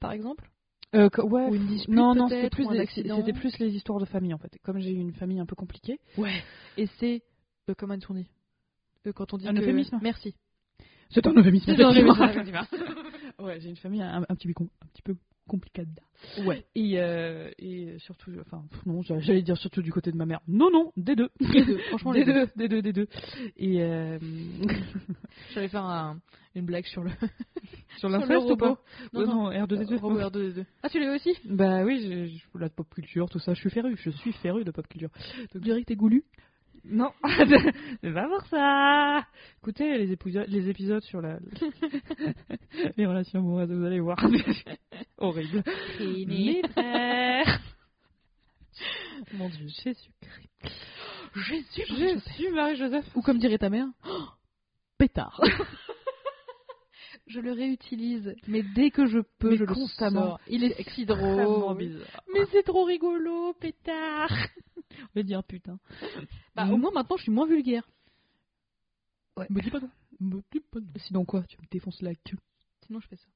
[0.00, 0.48] par exemple,
[0.94, 1.48] Euh, ouais.
[1.48, 4.58] ou une dispute Non, non, c'était plus, c'était les histoires de famille en fait.
[4.62, 5.98] Comme j'ai eu une famille un peu compliquée.
[6.16, 6.42] Ouais.
[6.76, 7.22] Et c'est
[7.68, 8.28] euh, comment on dit
[9.06, 9.60] Euh, quand on dit Un que...
[9.60, 10.34] euphémisme Merci.
[11.10, 11.66] C'est un euphémisme.
[11.76, 12.20] C'est un euphémisme,
[13.40, 15.14] ouais, j'ai une famille un, un petit peu com- un petit peu
[15.48, 16.02] complicada.
[16.46, 16.64] Ouais.
[16.74, 20.40] Et, euh, et surtout, enfin, non, j'allais dire surtout du côté de ma mère.
[20.48, 21.28] Non, non, des deux.
[21.40, 22.46] Les deux, franchement, les des deux.
[22.46, 23.08] deux, des deux, des deux.
[23.56, 24.18] Et euh,
[25.54, 26.20] J'allais faire un-
[26.54, 27.10] une blague sur le
[27.98, 28.78] sur l'inceste ou pas?
[29.12, 29.50] Non, non.
[29.50, 29.96] R2D2.
[29.98, 30.64] robot R2D2.
[30.82, 31.36] Ah, tu l'as eu aussi?
[31.44, 33.54] Bah oui, la pop culture, tout ça.
[33.54, 35.10] Je suis féru, je suis féru de pop culture.
[35.52, 36.24] Tu dirais que t'es goulu
[36.86, 39.26] Non, pas pour ça.
[39.62, 41.38] Écoutez les épisodes, les épisodes sur la
[42.96, 44.18] les relations amoureuses, vous allez voir,
[45.18, 45.62] horrible.
[46.00, 47.60] Mes frères,
[49.32, 49.66] Mon dieu.
[49.82, 50.50] Jésus-Christ,
[51.34, 53.06] Jésus, Jésus, Marie-Joseph.
[53.14, 53.86] Ou comme dirait ta mère,
[54.98, 55.40] pétard.
[57.26, 60.20] Je le réutilise, mais dès que je peux, Mais je le constamment.
[60.22, 60.40] sors.
[60.48, 61.78] Il est, si Extrêmement drôle.
[61.78, 62.22] bizarre.
[62.32, 64.30] Mais c'est trop rigolo, pétard.
[64.90, 65.78] Je vais dire putain.
[66.54, 67.82] Bah, au moins maintenant, je suis moins vulgaire.
[69.36, 69.46] Ouais.
[69.50, 69.90] Me dis pas non.
[70.20, 70.86] Me dis pas non.
[70.98, 72.36] Sinon quoi Tu me défonces la queue.
[72.86, 73.26] Sinon, je fais ça.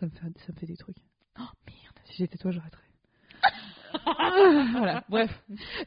[0.00, 0.96] Ça me fait, ça me fait des trucs.
[1.38, 1.96] Oh merde.
[2.06, 2.82] Si j'étais toi, j'arrêterais.
[4.72, 5.04] Voilà.
[5.08, 5.30] Bref,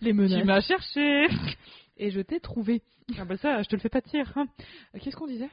[0.02, 0.46] Les tu menaces.
[0.46, 1.28] m'as cherché.
[1.98, 2.82] Et je t'ai trouvé.
[3.18, 4.32] Ah bah ça, je te le fais pas dire.
[4.38, 4.48] hein.
[5.00, 5.50] Qu'est-ce qu'on disait?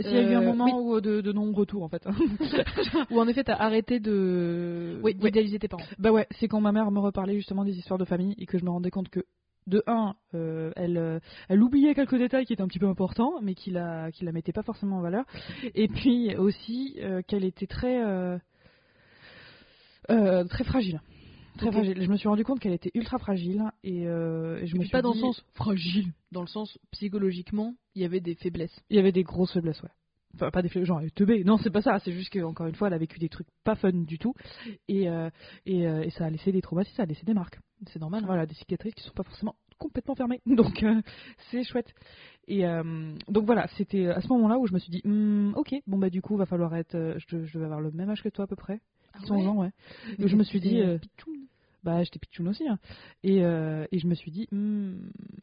[0.00, 0.96] S'il y a eu un Euh, moment oui.
[0.96, 2.06] où, de, de non-retour en fait.
[3.10, 5.84] Ou en effet, t'as arrêté de Oui, d'idéaliser tes parents.
[5.98, 8.58] bah ouais, c'est quand ma mère me reparlait justement des histoires de famille et que
[8.58, 9.20] je me rendais compte que
[9.66, 13.40] de un, euh, elle, euh, elle oubliait quelques détails qui étaient un petit peu importants,
[13.42, 15.24] mais qui la, qui la mettait pas forcément en valeur.
[15.74, 18.38] Et puis aussi euh, qu'elle était très, euh,
[20.10, 21.00] euh, très fragile.
[21.56, 22.02] Très fragile.
[22.02, 24.84] Je me suis rendu compte qu'elle était ultra fragile et, euh, et je Et me
[24.84, 28.78] suis pas dans le sens fragile, dans le sens psychologiquement, il y avait des faiblesses.
[28.90, 29.90] Il y avait des grosses faiblesses, ouais.
[30.34, 31.44] Enfin, pas des faiblesses, genre teubée.
[31.44, 31.98] Non, c'est pas ça.
[32.00, 34.34] C'est juste qu'encore une fois, elle a vécu des trucs pas fun du tout.
[34.88, 35.30] Et, euh,
[35.64, 37.58] et, euh, et ça a laissé des traumatismes, ça a laissé des marques.
[37.88, 38.22] C'est normal.
[38.22, 38.26] hein.
[38.26, 40.40] Voilà, des cicatrices qui sont pas forcément complètement fermées.
[40.46, 40.84] Donc,
[41.50, 41.92] c'est chouette.
[42.48, 42.62] Et
[43.28, 46.10] donc voilà, c'était à ce moment-là où je me suis dit, Hmm, ok, bon bah
[46.10, 47.16] du coup, va falloir être.
[47.28, 48.80] je, je vais avoir le même âge que toi à peu près.
[49.16, 49.70] Ah 15 ans, ouais.
[50.18, 50.98] Mais je me suis dit, euh, euh.
[51.84, 52.66] Bah, j'étais pitchoun aussi.
[52.66, 52.78] hein.
[53.22, 54.94] Et, euh, et je me suis dit, Hmm,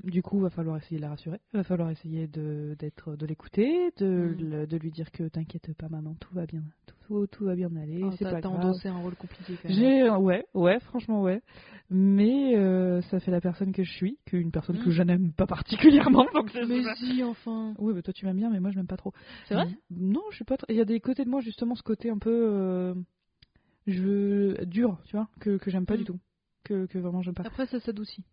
[0.03, 1.39] du coup, va falloir essayer de la rassurer.
[1.53, 4.49] Va falloir essayer de, d'être, de l'écouter, de, Mm.
[4.49, 6.61] le- de lui dire que t'inquiète pas, maman, tout va bien.
[6.85, 8.01] Tout, tout, tout va bien aller.
[8.03, 8.65] Ah, c'est t'as- pas T'as grave.
[8.65, 9.77] endossé un rôle compliqué quand même.
[9.77, 11.41] J'ai, euh, ouais, ouais, franchement, ouais.
[11.89, 14.93] Mais euh, ça fait la personne que je suis, qu'une personne que Mm.
[14.93, 16.25] je n'aime pas particulièrement.
[16.33, 17.73] Donc Mais si, enfin.
[17.77, 19.13] Oui, bah toi tu m'aimes bien, mais moi je m'aime pas trop.
[19.47, 19.67] C'est vrai?
[19.91, 20.57] Non, je suis pas.
[20.67, 22.95] Il y a des côtés de moi justement ce côté un peu
[23.87, 25.97] je dur, tu vois, que, que j'aime pas Mm.
[25.99, 26.19] du tout,
[26.63, 27.43] que, que vraiment j'aime pas.
[27.43, 28.23] Après, ça s'adoucit.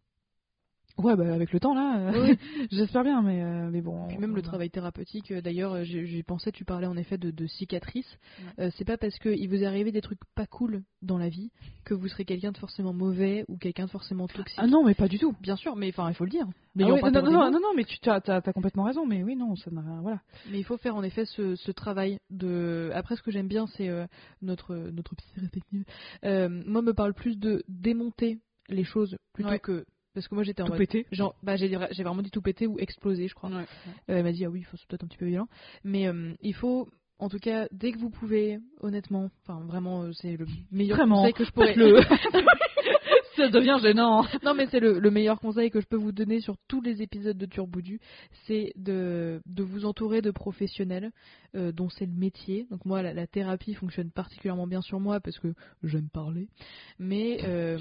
[1.03, 2.39] Ouais, bah avec le temps là, euh, Oui.
[2.71, 4.07] j'espère bien, mais mais bon.
[4.09, 4.49] Puis même le voilà.
[4.49, 8.19] travail thérapeutique, euh, d'ailleurs, euh, j'ai pensé, tu parlais en effet de, de cicatrices.
[8.59, 11.51] Euh, c'est pas parce qu'il vous est arrivé des trucs pas cool dans la vie
[11.85, 14.59] que vous serez quelqu'un de forcément mauvais ou quelqu'un de forcément toxique.
[14.59, 15.35] Ah non, mais pas du tout.
[15.41, 16.47] Bien sûr, mais enfin, il faut le dire.
[16.79, 19.71] Ah ouais, non, non, non, non, mais tu as, complètement raison, mais oui, non, ça
[19.71, 20.01] n'a rien.
[20.03, 20.21] Voilà.
[20.51, 22.91] Mais il faut faire en effet ce, ce travail de.
[22.95, 24.07] Après, ce que j'aime bien, c'est euh,
[24.43, 25.85] notre notre psy respective.
[26.25, 29.59] Euh, moi, me parle plus de démonter les choses plutôt Ouais.
[29.59, 31.07] que parce que moi j'étais en Tout mode pété.
[31.13, 33.51] genre bah j'ai vraiment dit tout péter ou exploser, je crois.
[33.51, 33.57] Ouais.
[33.63, 35.49] Euh, elle m'a dit ah oui, faut- c'est peut-être un petit peu violent,
[35.85, 40.13] mais euh, il faut en tout cas dès que vous pouvez, honnêtement, enfin vraiment euh,
[40.13, 41.75] c'est le meilleur Vraiment, conseil que je pourrais.
[43.37, 44.25] ça devient gênant.
[44.43, 47.03] non mais c'est le, le meilleur conseil que je peux vous donner sur tous les
[47.03, 48.01] épisodes de Turboudu,
[48.47, 51.11] c'est de, de vous entourer de professionnels
[51.55, 52.67] euh, dont c'est le métier.
[52.71, 56.49] Donc moi la, la thérapie fonctionne particulièrement bien sur moi parce que j'aime parler,
[56.99, 57.79] mais euh,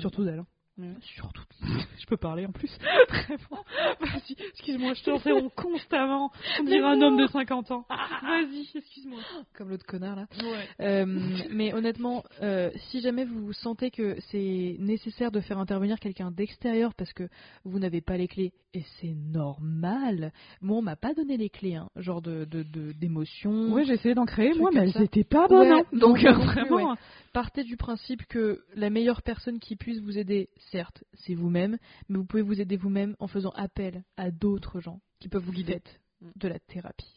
[0.82, 0.96] Hein.
[1.02, 1.44] surtout
[2.00, 2.72] Je peux parler en plus.
[3.10, 3.64] Vraiment.
[4.00, 6.32] Vas-y, excuse-moi, je t'interromps constamment.
[6.60, 7.86] On dirait un homme de 50 ans.
[7.90, 9.20] Vas-y, excuse-moi.
[9.56, 10.28] comme l'autre connard là.
[10.42, 10.68] Ouais.
[10.82, 11.06] Euh,
[11.52, 16.94] mais honnêtement, euh, si jamais vous sentez que c'est nécessaire de faire intervenir quelqu'un d'extérieur
[16.96, 17.28] parce que
[17.66, 20.32] vous n'avez pas les clés, et c'est normal.
[20.62, 22.46] Moi, on m'a pas donné les clés, hein, genre de
[22.94, 23.74] d'émotion.
[23.74, 25.72] Ouais, j'ai essayé d'en créer, moi, mais elles étaient pas bonnes.
[25.72, 25.98] Ouais, hein.
[25.98, 26.96] Donc, euh, vraiment.
[27.34, 31.78] Partez du principe que la meilleure personne qui puisse vous aider, certes, c'est vous-même,
[32.08, 35.52] mais vous pouvez vous aider vous-même en faisant appel à d'autres gens qui peuvent vous
[35.52, 35.74] guider.
[35.74, 36.00] Faites
[36.36, 37.14] de la thérapie.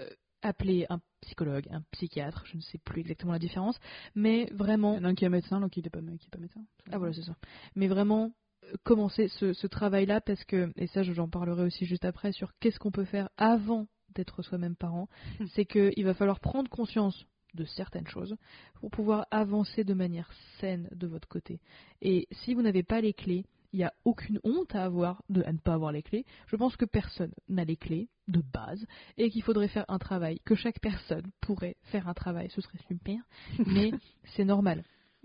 [0.00, 0.08] Euh,
[0.42, 3.78] appelez un psychologue, un psychiatre, je ne sais plus exactement la différence,
[4.14, 6.26] mais Il vraiment y en a un qui est médecin, l'autre qui n'est pas, qui
[6.26, 6.64] est pas médecin.
[6.92, 7.36] ah voilà, c'est ça.
[7.74, 8.32] Mais vraiment,
[8.64, 12.52] euh, commencer ce, ce travail-là parce que, et ça j'en parlerai aussi juste après, sur
[12.60, 15.08] qu'est-ce qu'on peut faire avant d'être soi-même parent,
[15.54, 18.36] c'est qu'il va falloir prendre conscience de certaines choses
[18.80, 21.60] pour pouvoir avancer de manière saine de votre côté.
[22.02, 25.42] Et si vous n'avez pas les clés, il n'y a aucune honte à avoir de
[25.42, 26.24] à ne pas avoir les clés.
[26.46, 28.86] Je pense que personne n'a les clés de base
[29.16, 32.78] et qu'il faudrait faire un travail, que chaque personne pourrait faire un travail, ce serait
[32.86, 33.18] super,
[33.66, 33.90] mais
[34.36, 34.84] c'est normal.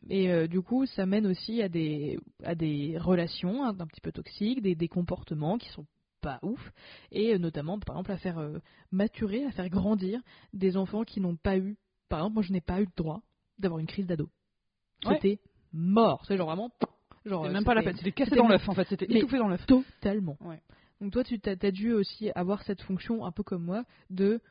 [0.09, 4.01] Et euh, du coup, ça mène aussi à des, à des relations hein, un petit
[4.01, 5.85] peu toxiques, des, des comportements qui sont
[6.21, 6.71] pas ouf,
[7.11, 8.59] et euh, notamment, par exemple, à faire euh,
[8.91, 10.21] maturer, à faire grandir
[10.53, 11.77] des enfants qui n'ont pas eu,
[12.09, 13.21] par exemple, moi je n'ai pas eu le droit
[13.57, 14.29] d'avoir une crise d'ado.
[15.05, 15.15] Ouais.
[15.15, 15.39] C'était
[15.71, 16.71] mort, c'est genre vraiment,
[17.25, 19.47] genre, même pas la c'était peine, c'était cassé dans l'œuf en fait, c'était étouffé dans
[19.47, 19.65] l'œuf.
[19.65, 20.37] Totalement.
[20.41, 20.61] Ouais.
[21.01, 24.41] Donc toi, tu t'as dû aussi avoir cette fonction, un peu comme moi, de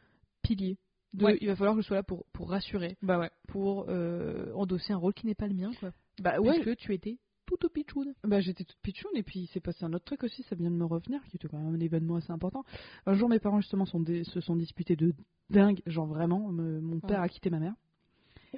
[0.43, 0.79] pilier.
[1.13, 1.39] De, Ouais.
[1.41, 3.31] Il va falloir que je sois là pour, pour rassurer, Bah ouais.
[3.49, 5.91] pour euh, endosser un rôle qui n'est pas le mien, quoi.
[6.21, 6.61] Bah ouais.
[6.61, 7.19] Puisque tu étais
[7.49, 8.15] tout au pitchoun.
[8.25, 10.71] Bah j'étais toute pitchoune et puis il s'est passé un autre truc aussi, ça vient
[10.71, 12.63] de me revenir, qui était quand même un événement assez important.
[13.07, 15.15] Un jour mes parents justement sont se sont disputés de
[15.51, 17.75] dingue, genre vraiment, me- mon père a quitté ma mère.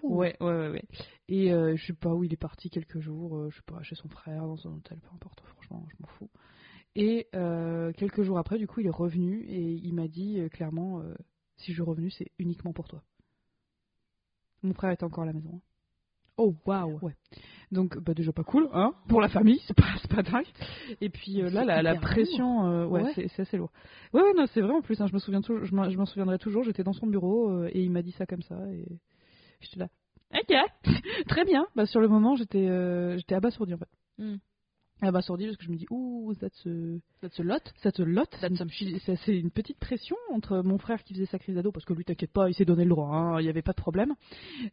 [0.02, 0.84] Ouais, ouais, ouais, ouais.
[1.28, 3.82] Et euh, je sais pas où il est parti quelques jours, euh, je sais pas,
[3.82, 6.30] chez son frère, dans un hôtel, peu importe, franchement, je m'en fous.
[6.96, 11.02] Et euh, quelques jours après, du coup, il est revenu et il m'a dit clairement,
[11.56, 13.02] si je suis revenu, c'est uniquement pour toi.
[14.62, 15.50] Mon frère était encore à la maison.
[15.54, 15.60] hein.
[16.36, 16.98] Oh waouh.
[17.02, 17.14] Ouais.
[17.72, 20.46] Donc, bah, déjà pas cool, hein, pour la famille, c'est pas, pas dingue.
[21.00, 23.12] Et puis euh, là, la, pression, euh, ouais, Ouais.
[23.14, 23.70] C'est, assez lourd.
[24.12, 26.38] Ouais, ouais, non, c'est vrai en plus, hein, je me souviens toujours, je m'en, souviendrai
[26.38, 28.84] toujours, j'étais dans son bureau euh, et il m'a dit ça comme ça et
[29.60, 29.88] j'étais là.
[30.34, 30.54] Ok,
[31.28, 31.66] très bien.
[31.76, 32.68] Bah, sur le moment, j'étais,
[33.16, 33.88] j'étais abasourdi en fait.
[35.00, 35.06] Hmm.
[35.06, 37.72] Abasourdi parce que je me dis, ouh, ça te, That's a lot.
[37.82, 38.36] ça te lotte.
[39.24, 42.04] C'est, une petite pression entre mon frère qui faisait sa crise d'ado, parce que lui,
[42.04, 44.14] t'inquiète pas, il s'est donné le droit, hein, il n'y avait pas de problème.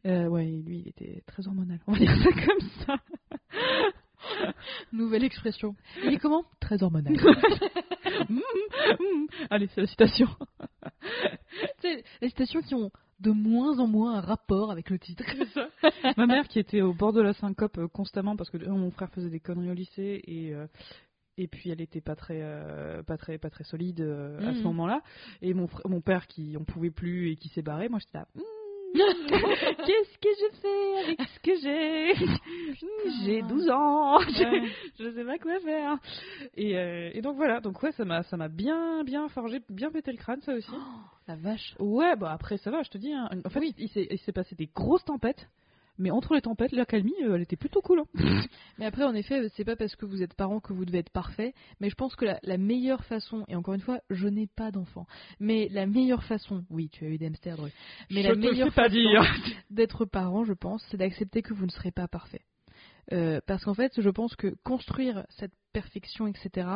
[0.05, 2.97] Euh, ouais, lui, il était très hormonal, on va dire ça comme ça.
[4.91, 5.75] Nouvelle expression.
[6.03, 6.43] Il est comment?
[6.59, 7.15] Très hormonal.
[8.29, 8.39] Mm,
[8.99, 9.27] mm.
[9.49, 10.27] Allez, c'est la citation.
[11.83, 15.23] les citations qui ont de moins en moins un rapport avec le titre.
[16.17, 18.91] Ma mère qui était au bord de la syncope euh, constamment parce que euh, mon
[18.91, 20.67] frère faisait des conneries au lycée et euh,
[21.37, 24.57] et puis elle était pas très euh, pas très pas très solide euh, à ce
[24.59, 24.63] Mhm.
[24.65, 25.01] moment-là
[25.41, 28.17] et mon fr- mon père qui en pouvait plus et qui s'est barré moi j'étais
[28.17, 28.41] là Hmm,
[28.93, 32.13] qu'est-ce que je fais avec ce que j'ai
[33.25, 34.19] j'ai 12 ans.
[34.19, 34.69] Je,
[34.99, 35.97] je sais pas quoi faire.
[36.55, 37.59] Et, euh, et donc voilà.
[37.59, 40.71] Donc ouais ça m'a ça m'a bien bien forgé bien pété le crâne ça aussi.
[41.27, 41.75] La vache.
[41.79, 43.11] Ouais, bah après ça va, je te dis.
[43.13, 43.29] hein.
[43.45, 45.47] En fait, s'est il s'est passé des grosses tempêtes,
[45.97, 47.99] mais entre les tempêtes, la calmie, euh, elle était plutôt cool.
[48.01, 48.05] hein.
[48.77, 51.09] Mais après, en effet, c'est pas parce que vous êtes parent que vous devez être
[51.11, 51.53] parfait.
[51.79, 54.71] Mais je pense que la, la meilleure façon, et encore une fois, je n'ai pas
[54.71, 55.05] d'enfant,
[55.39, 57.57] mais la meilleure façon, oui, tu as eu des hamsters,
[58.11, 58.89] mais Je la meilleure façon
[59.69, 62.41] d'être parent, je pense, c'est d'accepter que vous ne serez pas parfait.
[63.13, 66.67] Euh, parce qu'en fait, je pense que construire cette perfection, etc.,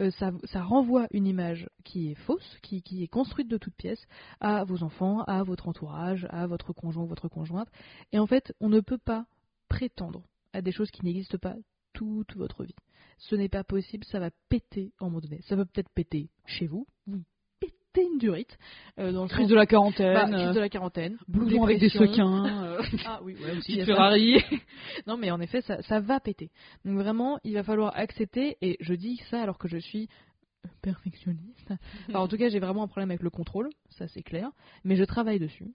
[0.00, 4.04] euh, ça, ça renvoie une image qui est fausse, qui, est construite de toutes pièces,
[4.40, 7.68] à vos enfants, à votre entourage, à votre conjoint ou votre conjointe.
[8.12, 9.26] Et en fait, on ne peut pas
[9.68, 10.22] prétendre
[10.52, 11.54] à des choses qui n'existent pas
[11.92, 12.74] toute votre vie.
[13.18, 15.40] Ce n'est pas possible, ça va péter à un moment donné.
[15.42, 17.22] Ça va peut-être péter chez vous, vous
[18.02, 18.58] une durite,
[18.98, 21.62] euh, dans le Crise sens- de la quarantaine, bah, euh, crise de la quarantaine, blouson
[21.64, 23.80] avec des sequins, euh, Ah oui, ouais, aussi.
[23.84, 24.36] Ferrari.
[25.06, 26.50] Non, mais en effet, ça, ça va péter.
[26.84, 30.08] Donc vraiment, il va falloir accepter, et je dis ça alors que je suis
[30.82, 31.72] perfectionniste.
[32.08, 34.50] Enfin, en tout cas, j'ai vraiment un problème avec le contrôle, ça c'est clair,
[34.84, 35.74] mais je travaille dessus.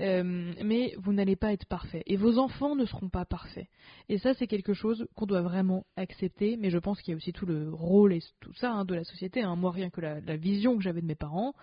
[0.00, 3.68] Euh, mais vous n'allez pas être parfait, et vos enfants ne seront pas parfaits.
[4.08, 7.16] Et ça, c'est quelque chose qu'on doit vraiment accepter, mais je pense qu'il y a
[7.16, 9.42] aussi tout le rôle et tout ça hein, de la société.
[9.42, 9.56] hein.
[9.56, 11.54] Moi, rien que la, la vision que j'avais de mes parents,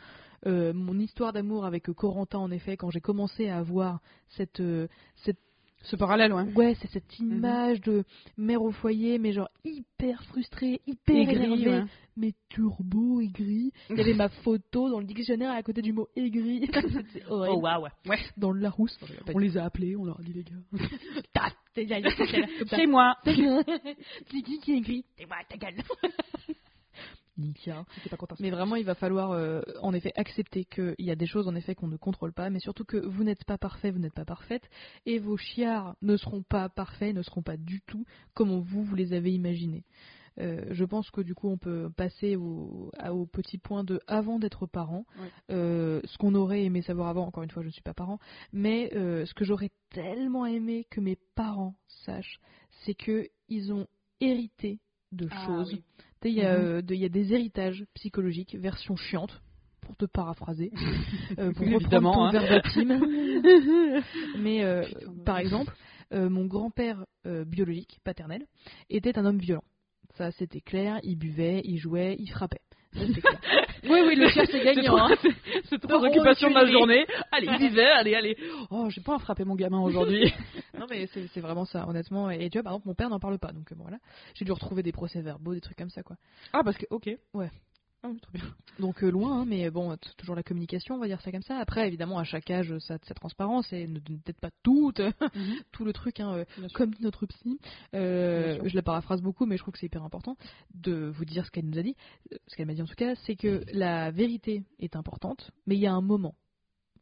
[0.47, 4.87] euh, mon histoire d'amour avec Corentin, en effet, quand j'ai commencé à avoir cette, euh,
[5.15, 5.39] cette
[5.85, 6.43] Ce parallèle, ouais.
[6.55, 7.37] Ouais, c'est cette Mhm.
[7.37, 8.03] image de
[8.37, 11.83] mère au foyer, mais genre hyper frustrée, hyper Aigri, énervée, ouais.
[12.17, 13.71] mais turbo aigri.
[13.89, 16.67] Il y avait ma photo dans le dictionnaire à côté du mot aigri.
[17.13, 17.55] c'est horrible.
[17.57, 17.87] Oh waouh.
[18.07, 18.19] Ouais.
[18.37, 18.97] Dans le Larousse.
[19.33, 20.55] On les a appelés, on leur a dit les gars.
[21.33, 21.85] Ta- C'est
[22.87, 23.15] moi.
[23.25, 25.75] C'est qui qui écrit C'est moi, ta gueule.
[28.39, 31.55] Mais vraiment, il va falloir euh, en effet accepter qu'il y a des choses en
[31.55, 34.25] effet qu'on ne contrôle pas, mais surtout que vous n'êtes pas parfait, vous n'êtes pas
[34.25, 34.69] parfaite,
[35.05, 38.95] et vos chiards ne seront pas parfaits, ne seront pas du tout comme vous, vous
[38.95, 39.83] les avez imaginés.
[40.39, 42.91] Euh, je pense que du coup, on peut passer au,
[43.31, 45.05] petit point de avant d'être parent.
[45.49, 47.25] Euh, ce qu'on aurait aimé savoir avant.
[47.25, 48.19] Encore une fois, je ne suis pas parent,
[48.51, 52.39] mais euh, ce que j'aurais tellement aimé que mes parents sachent,
[52.83, 53.87] c'est que ils ont
[54.19, 54.79] hérité
[55.11, 55.73] de Ah choses.
[55.73, 55.83] oui.
[56.25, 56.65] Tu sais, Il y, a, Mhm.
[56.65, 59.43] euh, de- il y a des héritages psychologiques, version chiante,
[59.81, 60.71] pour te paraphraser,
[61.39, 62.31] euh, pour reprendre ton hein.
[62.31, 63.05] verbatim.
[64.39, 65.75] Mais euh, Putain par exemple,
[66.13, 67.05] euh, mon grand-père
[67.45, 68.47] biologique, paternel,
[68.89, 69.63] était un homme violent.
[70.15, 72.61] Ça, c'était clair, il buvait, il jouait, il frappait.
[72.93, 73.41] Ça, c'est clair.
[73.89, 74.97] oui, oui, le chien, c'est gagnant.
[74.97, 75.15] hein.
[75.65, 77.05] c'est trop Non, d'occupation de ma journée.
[77.31, 78.37] Allez, il vivait, allez, allez.
[78.69, 80.33] Oh, j'ai pas à frapper mon gamin aujourd'hui.
[80.77, 82.29] Non, mais c'est vraiment ça, honnêtement.
[82.29, 83.97] Et tu vois, par exemple, mon père n'en parle pas, donc euh, bon, voilà.
[84.33, 86.15] J'ai dû retrouver des procès-verbaux, des trucs comme ça, quoi.
[86.53, 87.09] Ah, parce que, ok.
[87.33, 87.49] Ouais.
[88.05, 88.43] Ah oui, trop bien.
[88.79, 91.57] Donc euh, loin, hein, mais bon, toujours la communication, on va dire ça comme ça.
[91.57, 95.01] Après, évidemment, à chaque âge, ça, sa transparence, et ne- peut-être pas toute,
[95.71, 97.59] tout le truc, hein, euh, comme dit notre psy.
[97.95, 100.37] Euh, je la paraphrase beaucoup, mais je trouve que c'est hyper important
[100.75, 101.95] de vous dire ce qu'elle nous a dit.
[102.47, 105.81] Ce qu'elle m'a dit en tout cas, c'est que la vérité est importante, mais il
[105.81, 106.35] y a un moment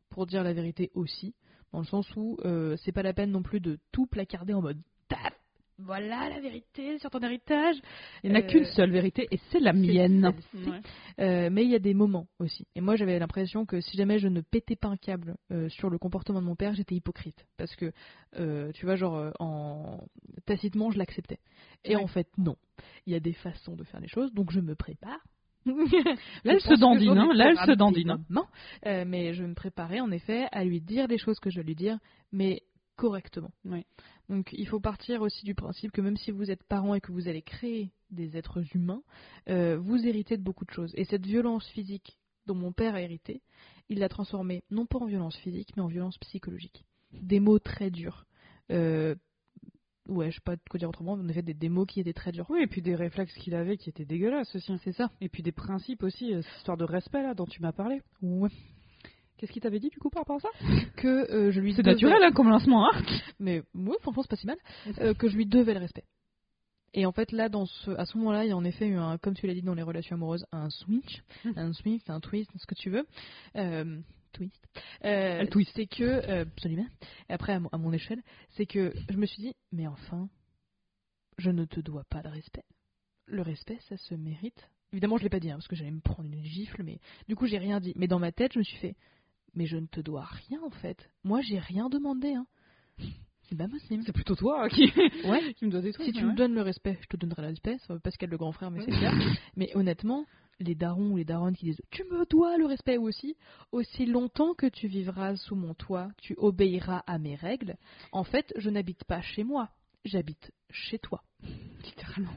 [0.10, 1.34] pour dire la vérité aussi,
[1.74, 4.62] dans le sens où euh, c'est pas la peine non plus de tout placarder en
[4.62, 5.34] mode taf,
[5.80, 7.76] voilà la vérité sur ton héritage.
[8.24, 10.34] Il n'y en a Euh, qu'une seule vérité et c'est la mienne.
[11.20, 12.68] Euh, mais il y a des moments aussi.
[12.76, 15.90] Et moi, j'avais l'impression que si jamais je ne pétais pas un câble euh, sur
[15.90, 17.46] le comportement de mon père, j'étais hypocrite.
[17.58, 17.92] Parce que,
[18.40, 20.00] euh, tu vois, genre, en
[20.46, 21.40] tacitement, je l'acceptais.
[21.86, 22.04] Et Ouais.
[22.04, 22.56] en fait, non.
[23.06, 25.20] Il y a des façons de faire les choses, donc je me prépare.
[25.66, 27.30] Là, elle se dandine, hein.
[27.34, 28.10] Là, elle se dandine.
[28.12, 28.22] hein.
[28.30, 28.48] moments.
[28.86, 31.64] Euh, mais je me préparais, en effet, à lui dire les choses que je dois
[31.64, 32.00] lui dire,
[32.34, 32.62] mais
[32.96, 33.52] correctement.
[33.66, 33.86] Oui.
[34.30, 37.12] Donc il faut partir aussi du principe que même si vous êtes parent et que
[37.12, 39.04] vous allez créer des êtres humains,
[39.50, 40.94] euh, vous héritez de beaucoup de choses.
[40.96, 43.42] Et cette violence physique dont mon père a hérité,
[43.90, 46.86] il l'a transformée non pas en violence physique, mais en violence psychologique.
[47.14, 48.26] Des mots très durs.
[48.72, 49.16] Euh,
[50.08, 52.14] ouais, je sais pas quoi dire autrement, mais en effet des, des mots qui étaient
[52.14, 52.46] très durs.
[52.50, 54.74] Oui, et puis des réflexes qu'il avait qui étaient dégueulasses aussi.
[54.84, 55.10] C'est ça.
[55.22, 58.02] Et puis des principes aussi, euh, cette histoire de respect là dont tu m'as parlé.
[58.22, 58.50] Ouais.
[59.44, 60.50] Qu'est-ce qu'il t'avait dit du coup par rapport à ça
[60.96, 63.02] Que euh, je lui C'est devais- naturel hein, comme lancement, hein
[63.42, 64.56] mais ouais, franchement, c'est pas si mal,
[65.00, 66.06] euh, que je lui devais le respect.
[66.94, 68.96] Et en fait, là, dans ce, à ce moment-là, il y a en effet eu
[68.96, 71.24] un, comme tu l'as dit dans les relations amoureuses, un switch,
[71.58, 73.06] un switch, un twist, ce que tu veux.
[73.58, 74.00] Euh,
[74.32, 74.66] twist.
[75.04, 75.72] Euh, twist.
[75.76, 76.88] C'est que, euh, absolument.
[77.30, 78.22] Et après, à mon, à mon échelle,
[78.52, 80.30] c'est que je me suis dit, mais enfin,
[81.38, 82.64] je ne te dois pas de respect.
[83.26, 84.70] Le respect, ça se mérite.
[84.94, 87.36] Évidemment, je l'ai pas dit, hein, parce que j'allais me prendre une gifle, mais du
[87.36, 87.94] coup, j'ai rien dit.
[87.98, 88.96] Mais dans ma tête, je me suis fait,
[89.56, 91.10] mais je ne te dois rien en fait.
[91.24, 92.34] Moi, j'ai rien demandé.
[92.34, 92.48] Hein.
[93.50, 94.04] C'est pas possible.
[94.06, 94.86] C'est plutôt toi qui,
[95.26, 95.54] Ouais.
[95.54, 96.06] qui me dois des trucs.
[96.06, 97.78] Si tu me donnes le respect, je te donnerai le respect.
[97.80, 99.14] Ça veut pas ce qu'elle le grand frère, mais c'est clair.
[99.58, 100.26] Mais honnêtement,
[100.60, 103.36] les darons ou les daronnes qui disent tu me dois le respect aussi,
[103.72, 107.76] aussi longtemps que tu vivras sous mon toit, tu obéiras à mes règles.
[108.12, 109.70] En fait, je n'habite pas chez moi,
[110.06, 111.22] j'habite chez toi.
[111.84, 112.34] Littéralement.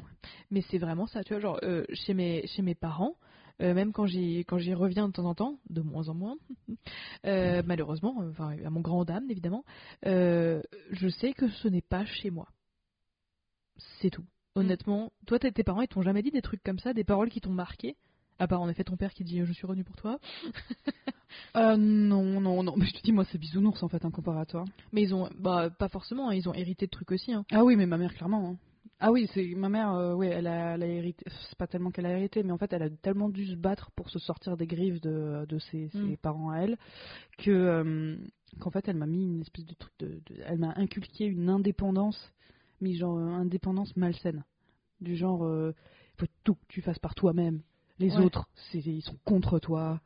[0.51, 3.15] Mais c'est vraiment ça, tu vois, genre euh, chez mes chez mes parents.
[3.63, 6.37] Euh, même quand j'y quand j'y reviens de temps en temps, de moins en moins,
[7.27, 9.65] euh, malheureusement, euh, enfin à mon grand dame évidemment,
[10.07, 12.49] euh, je sais que ce n'est pas chez moi.
[14.01, 14.25] C'est tout.
[14.55, 17.41] Honnêtement, toi, t'es- parents, ils t'ont jamais dit des trucs comme ça, des paroles qui
[17.41, 17.97] t'ont marqué?
[18.39, 20.19] À part en effet ton père qui dit Je suis revenu pour toi.
[21.57, 22.75] Euh, non, non, non.
[22.77, 24.65] Mais je te dis, moi, c'est bisounours en fait, un comparatoire.
[24.93, 27.33] Mais ils ont, bah, pas forcément, hein, ils ont hérité de trucs aussi.
[27.33, 27.45] Hein.
[27.51, 28.51] Ah oui, mais ma mère, clairement.
[28.51, 28.57] hein.
[28.99, 31.25] Ah oui, c'est ma mère, euh, ouais, elle a, elle a hérité.
[31.49, 33.91] C'est pas tellement qu'elle a hérité, mais en fait, elle a tellement dû se battre
[33.91, 36.17] pour se sortir des griffes de, de ses, ses Mm.
[36.17, 36.79] parents à elle,
[37.37, 38.17] que euh,
[38.59, 41.51] qu'en fait, elle m'a mis une espèce de truc de, de- elle m'a inculqué une
[41.51, 42.33] indépendance,
[42.81, 44.45] mais genre euh, indépendance malsaine,
[45.03, 45.75] du genre, il
[46.19, 47.61] faut tout que tu fasses par toi-même.
[47.99, 48.25] Les Ouais.
[48.25, 50.01] autres, c'est, ils sont contre toi.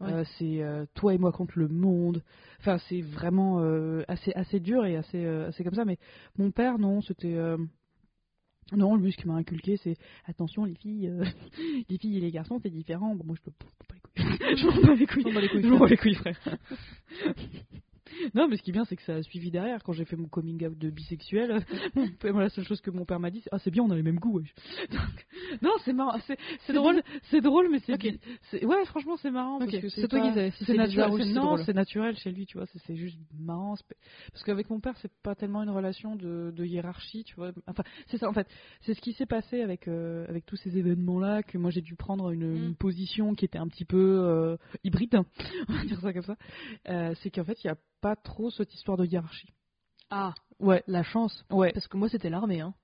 [0.00, 0.22] Ouais.
[0.38, 2.22] C'est toi et moi contre le monde.
[2.60, 3.58] Enfin, c'est vraiment
[4.06, 5.86] assez assez dur et assez assez comme ça.
[5.86, 5.98] Mais
[6.36, 7.38] mon père, non, c'était
[8.72, 9.96] non, ce qui m'a inculqué, c'est
[10.26, 11.24] attention les filles, euh,
[11.88, 13.14] les filles et les garçons, c'est différent.
[13.14, 14.56] Bon, moi je peux pas les couilles.
[14.56, 15.22] je m'en bats les couilles.
[15.22, 16.38] Je m'en bats les couilles, Je m'en bats les couilles, frère.
[18.34, 19.82] Non, mais ce qui est bien, c'est que ça a suivi derrière.
[19.82, 21.64] Quand j'ai fait mon coming out de bisexuel,
[22.24, 24.02] la seule chose que mon père m'a dit, c'est Ah, c'est bien, on a les
[24.02, 24.38] mêmes goûts.
[24.40, 24.54] wesh.
[24.90, 25.26] Donc,
[25.62, 26.18] non, c'est marrant.
[26.66, 28.64] C'est drôle, c'est drôle, mais c'est.
[28.64, 29.56] Ouais, franchement, c'est marrant.
[29.56, 31.32] Ok, parce que c'est toi pas- qui sais si c'est naturel.
[31.32, 32.66] Non, c'est naturel chez lui, tu vois.
[32.66, 33.74] c'est- juste marrant.
[34.32, 37.52] Parce qu'avec mon père, c'est pas tellement une relation de, de hiérarchie, tu vois.
[37.66, 38.46] Enfin, c'est ça, en fait.
[38.82, 41.96] C'est ce qui s'est passé avec, euh, avec tous ces événements-là, que moi j'ai dû
[41.96, 42.64] prendre une, Mm.
[42.68, 45.18] une position qui était un petit peu euh, hybride,
[45.68, 46.36] on va dire ça comme ça.
[46.88, 49.48] Euh, c'est qu'en fait, il n'y a pas trop cette histoire de hiérarchie.
[50.10, 51.42] Ah, Ouais, la chance.
[51.50, 51.72] ouais.
[51.72, 52.60] Parce que moi, c'était l'armée.
[52.60, 52.74] Hein.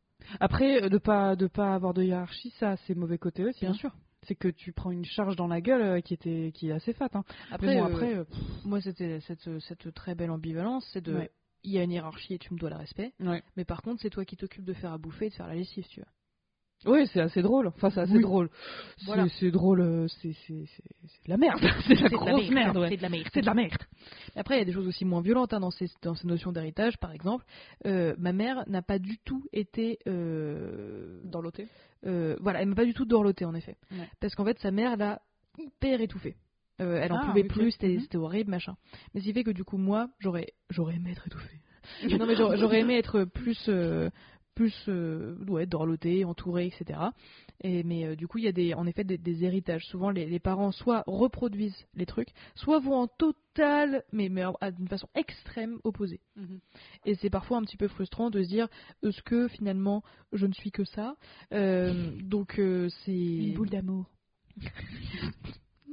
[0.41, 3.61] Après, euh, de pas de pas avoir de hiérarchie, ça, c'est mauvais côté aussi.
[3.61, 3.75] Bien hein.
[3.75, 3.93] sûr.
[4.23, 6.95] C'est que tu prends une charge dans la gueule euh, qui était qui est assez
[6.95, 7.11] fat.
[7.12, 7.25] Hein.
[7.51, 8.25] Après, bon, euh, après, euh,
[8.64, 11.14] moi, c'était cette, cette très belle ambivalence c'est de.
[11.14, 11.31] Ouais.
[11.64, 13.12] Il y a une hiérarchie et tu me dois le respect.
[13.21, 13.43] ouais.
[13.59, 15.55] Mais par contre, c'est toi qui t'occupes de faire à bouffer et de faire la
[15.55, 16.09] lessive, tu vois.
[16.87, 17.68] Oui, c'est assez drôle.
[17.68, 18.22] Enfin, c'est assez Oui.
[18.22, 18.49] drôle.
[18.99, 19.26] C'est- Voilà.
[19.53, 19.81] Drôle.
[19.81, 20.66] euh, C'est de
[21.28, 21.61] la merde.
[21.87, 22.76] c'est de la grosse merde.
[22.78, 22.89] ouais.
[22.91, 23.26] C'est de la merde.
[23.35, 23.83] C'est de la merde.
[24.37, 26.53] Après, il y a des choses aussi moins violentes hein, dans, ces, dans ces notions
[26.53, 27.45] d'héritage, par exemple.
[27.87, 29.99] Euh, ma mère n'a pas du tout été.
[30.07, 31.62] euh, l'OT.
[32.07, 33.76] euh, voilà, elle m'a pas du tout dorlotée, en effet.
[33.93, 34.09] Ouais.
[34.20, 35.20] Parce qu'en fait, sa mère l'a
[35.59, 36.37] hyper étouffée.
[36.81, 38.01] Euh, elle en Ah, pouvait plus, c'était Mhm.
[38.01, 38.74] c'était horrible, machin.
[39.12, 40.47] Mais ce qui fait que du coup, moi, j'aurais
[40.95, 41.61] aimé être étouffée.
[42.22, 43.66] non, mais j'aurais j'aurais aimé être plus.
[43.68, 44.09] euh,
[44.61, 47.01] plus euh, ouais, dorlotée, entourée, etc.
[47.63, 49.87] Et, mais euh, du coup, il y a des, en effet des, des héritages.
[49.87, 54.71] Souvent, les, les parents soit reproduisent les trucs, soit vont en total, mais, mais à-
[54.71, 56.21] d'une façon extrême opposée.
[57.07, 58.69] Et c'est parfois un petit peu frustrant de se dire
[59.03, 60.03] est-ce que finalement
[60.35, 61.17] je ne suis que ça?
[61.55, 63.13] Euh, Donc euh, c'est.
[63.13, 64.05] Une boule d'amour.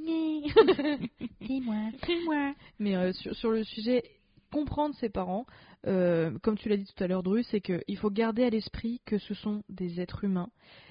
[0.03, 1.89] c'est moi.
[2.05, 2.53] C'est moi.
[2.79, 4.03] Mais sur, sur le sujet
[4.51, 5.45] comprendre ses parents,
[5.85, 9.01] euh, comme tu l'as dit tout à l'heure, Dru, c'est qu'il faut garder à l'esprit
[9.05, 10.49] que ce sont des êtres humains.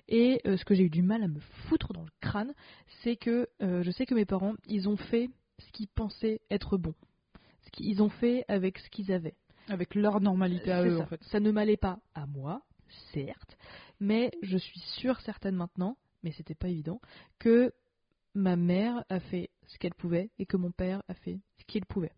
[0.08, 2.54] Et euh, ce que j'ai eu du mal à me foutre dans le crâne,
[3.02, 5.28] c'est que euh, je sais que mes parents, ils ont fait
[5.58, 6.94] ce qu'ils pensaient être bon.
[7.62, 9.34] Ce qu'ils ont fait avec ce qu'ils avaient.
[9.68, 11.02] Avec leur normalité à C'est eux, ça.
[11.02, 11.22] en fait.
[11.24, 12.62] Ça ne m'allait pas à moi,
[13.12, 13.56] certes,
[13.98, 17.00] mais je suis sûre certaine maintenant, mais c'était pas évident,
[17.40, 17.72] que
[18.34, 21.84] ma mère a fait ce qu'elle pouvait et que mon père a fait ce qu'il
[21.84, 22.12] pouvait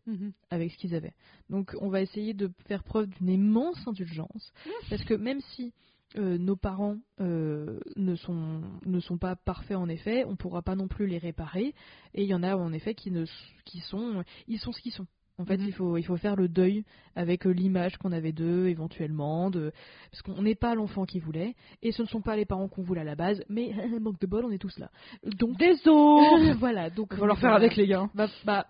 [0.50, 1.14] avec ce qu'ils avaient.
[1.50, 4.52] Donc on va essayer de faire preuve d'une immense indulgence,
[4.90, 5.72] parce que même si
[6.16, 10.62] euh, nos parents euh, ne, sont, ne sont pas parfaits en effet, on ne pourra
[10.62, 11.74] pas non plus les réparer,
[12.14, 13.26] et il y en a en effet qui, ne,
[13.66, 15.06] qui sont, ils sont ce qu'ils sont.
[15.38, 15.66] En fait, Mhm.
[15.68, 16.84] il, faut, il faut faire le deuil
[17.14, 19.72] avec euh, l'image qu'on avait d'eux, éventuellement, de...
[20.10, 22.82] parce qu'on n'est pas l'enfant qu'ils voulaient, et ce ne sont pas les parents qu'on
[22.82, 24.90] voulait à la base, mais manque de bol, on est tous là.
[25.24, 28.08] Donc, Désolé voilà, donc Il va falloir faire avec les gars.
[28.14, 28.66] bah, bah,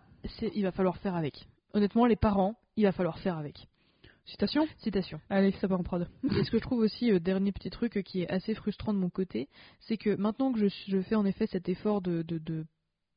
[0.54, 1.46] il va falloir faire avec.
[1.72, 3.66] Honnêtement, les parents, il va falloir faire avec.
[4.26, 4.66] Citation?
[4.78, 5.20] Citation.
[5.30, 6.06] Allez, ça part en prod.
[6.38, 8.92] Et ce que je trouve aussi, euh, dernier petit truc euh, qui est assez frustrant
[8.92, 9.48] de mon côté,
[9.80, 12.66] c'est que maintenant que je, je fais en effet cet effort de, de- de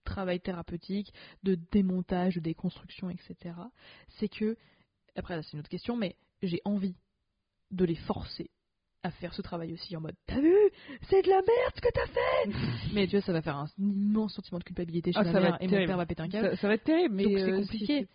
[0.03, 3.55] travail thérapeutique, de démontage, de déconstruction, etc.,
[4.19, 4.57] c'est que,
[5.15, 6.95] après c'est une autre question, mais j'ai envie
[7.71, 8.49] de les forcer
[9.03, 10.53] à faire ce travail aussi en mode T'as vu?
[11.09, 13.67] C'est de la merde ce que t'as fait Mais tu vois, ça va faire un
[13.79, 15.87] immense sentiment de culpabilité chez Ah, ma ça mère et mon terrible.
[15.87, 16.49] père va péter un câble.
[16.51, 18.07] Ça, ça va être terrible, mais Donc c'est euh, compliqué.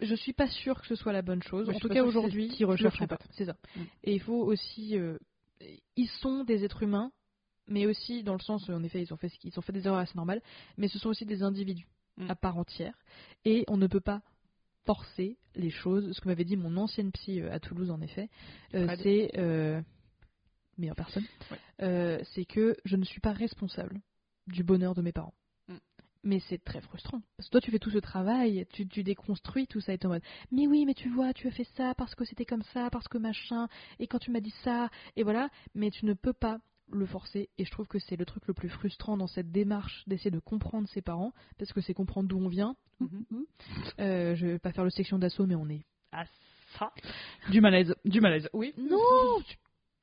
[0.00, 1.70] Je suis pas sûre que ce soit la bonne chose.
[1.70, 3.18] En tout cas aujourd'hui, le recherchent, pas.
[3.30, 3.56] C'est ça.
[4.04, 5.16] Et il faut aussi, euh,
[5.96, 7.12] ils sont des êtres humains,
[7.68, 9.98] mais aussi dans le sens, en effet, ils ont fait, ils ont fait des erreurs
[9.98, 10.42] assez normales,
[10.76, 11.88] mais ce sont aussi des individus.
[12.18, 12.30] Mm.
[12.30, 12.94] à part entière
[13.44, 14.22] et on ne peut pas
[14.86, 16.12] forcer les choses.
[16.12, 18.30] Ce que m'avait dit mon ancienne psy euh, à Toulouse, en effet,
[18.74, 19.82] euh, c'est euh,
[20.78, 21.24] meilleure personne.
[21.50, 21.58] Ouais.
[21.82, 24.00] euh, c'est que je ne suis pas responsable
[24.46, 25.34] du bonheur de mes parents.
[25.68, 25.76] Mm.
[26.24, 27.20] Mais c'est très frustrant.
[27.36, 30.06] Parce que toi, tu fais tout ce travail, tu, tu déconstruis tout ça et t'es
[30.06, 32.62] en mode Mais oui, mais tu vois, tu as fait ça parce que c'était comme
[32.72, 35.50] ça, parce que machin, et quand tu m'as dit ça, et voilà.
[35.74, 36.60] Mais tu ne peux pas
[36.92, 37.48] le forcer.
[37.58, 40.38] Et je trouve que c'est le truc le plus frustrant dans cette démarche d'essayer de
[40.38, 42.76] comprendre ses parents, parce que c'est comprendre d'où on vient.
[43.00, 43.46] Mhm.
[44.00, 46.24] Euh, je vais pas faire le section d'assaut, mais on est Ah,
[46.78, 46.92] ça.
[47.50, 47.94] Du malaise.
[48.04, 48.48] Du malaise.
[48.52, 48.74] Oui.
[48.78, 48.98] Non
[49.46, 49.56] Tu,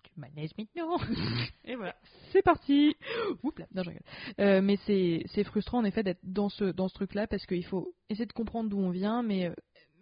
[0.04, 0.98] tu manaises maintenant
[1.66, 1.96] Et voilà.
[2.32, 2.96] C'est parti.
[3.44, 4.04] Oups là, non, je rigole.
[4.40, 7.66] Euh, mais c'est c'est frustrant en effet d'être dans ce, dans ce truc-là parce qu'il
[7.66, 9.54] faut essayer de comprendre d'où on vient, mais euh,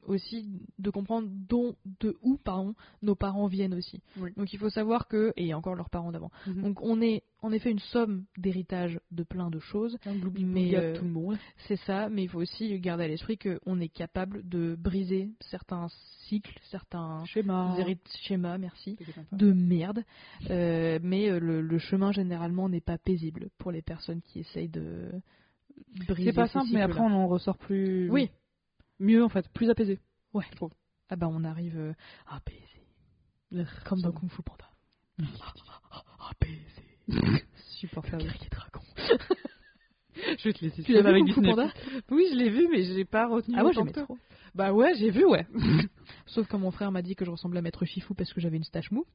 [0.05, 0.49] aussi
[0.79, 4.01] de comprendre dont, de où pardon, nos parents viennent aussi.
[4.17, 4.31] Oui.
[4.37, 7.51] Donc il faut savoir que, et encore leurs parents d'avant, Donc, donc on est en
[7.51, 9.97] effet une somme d'héritage de plein de choses,
[10.39, 11.37] mais euh, tout le monde.
[11.67, 15.87] c'est ça, mais il faut aussi garder à l'esprit qu'on est capable de briser certains
[16.27, 17.75] cycles, certains Schéma.
[17.79, 18.97] hérit- schémas, merci,
[19.31, 20.03] de merde.
[20.49, 24.69] Euh, mais euh, le, le chemin généralement n'est pas paisible pour les personnes qui essayent
[24.69, 25.09] de
[26.07, 26.29] briser.
[26.31, 28.09] C'est pas simple, mais après on en ressort plus.
[28.09, 28.29] Oui.
[29.01, 29.99] Mieux en fait, plus apaisé.
[30.33, 30.71] Ouais, je trouve.
[31.09, 31.93] Ah bah on arrive euh,
[32.27, 32.61] apaisé.
[33.83, 34.69] Comme dans Kung Fu Panda.
[36.29, 37.43] Apaisé.
[37.79, 38.23] Supportable.
[38.23, 38.79] Guerrier dragon.
[40.37, 40.83] Je vais te laisser.
[40.83, 41.55] Tu l'as vu avec Kung Fu Disney.
[41.55, 41.73] Panda?
[42.11, 43.55] Oui, je l'ai vu, mais j'ai pas retenu.
[43.57, 44.17] Ah autant j'aimais trop.
[44.53, 45.47] Bah ouais, j'ai vu, ouais.
[46.27, 48.57] Sauf quand mon frère m'a dit que je ressemblais à Maître Chifou parce que j'avais
[48.57, 49.05] une stache mou.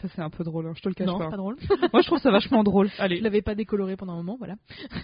[0.00, 1.30] Ça c'est un peu drôle, hein, je te le cache Non, pas.
[1.30, 1.56] pas drôle.
[1.92, 2.88] Moi je trouve ça vachement drôle.
[2.88, 3.20] Je Allez.
[3.20, 4.54] l'avais pas décoloré pendant un moment, voilà.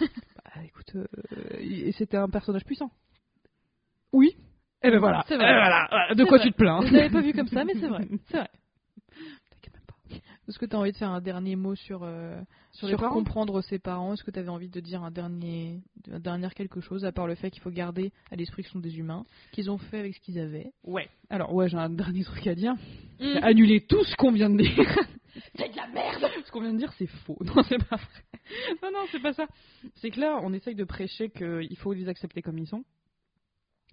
[0.00, 2.90] Bah, écoute, euh, c'était un personnage puissant.
[4.12, 4.36] Oui.
[4.82, 5.18] Et ben voilà.
[5.18, 5.34] Vrai.
[5.34, 6.14] Eh ben voilà.
[6.14, 6.46] De quoi vrai.
[6.46, 6.86] tu te plains?
[6.86, 8.06] Je l'avais pas vu comme ça, mais c'est vrai.
[8.30, 8.50] C'est vrai.
[10.48, 12.40] Est-ce que tu as envie de faire un dernier mot sur, euh,
[12.70, 13.12] Sur les parents?
[13.12, 14.14] comprendre ses parents?
[14.14, 17.26] Est-ce que tu avais envie de dire un dernier, un dernier quelque chose, à part
[17.26, 19.98] le fait qu'il faut garder à l'esprit que ce sont des humains, qu'ils ont fait
[19.98, 20.70] avec ce qu'ils avaient?
[20.84, 21.08] Ouais.
[21.30, 22.74] Alors ouais, j'ai un dernier truc à dire.
[23.18, 23.38] Mm.
[23.42, 24.72] Annuler tout ce qu'on vient de dire.
[25.56, 27.36] C'est de la merde Ce qu'on vient de dire, c'est faux.
[27.44, 28.78] Non, c'est pas vrai.
[28.82, 29.46] Non, non, c'est pas ça.
[29.96, 32.84] C'est que là, on essaye de prêcher qu'il faut les accepter comme ils sont.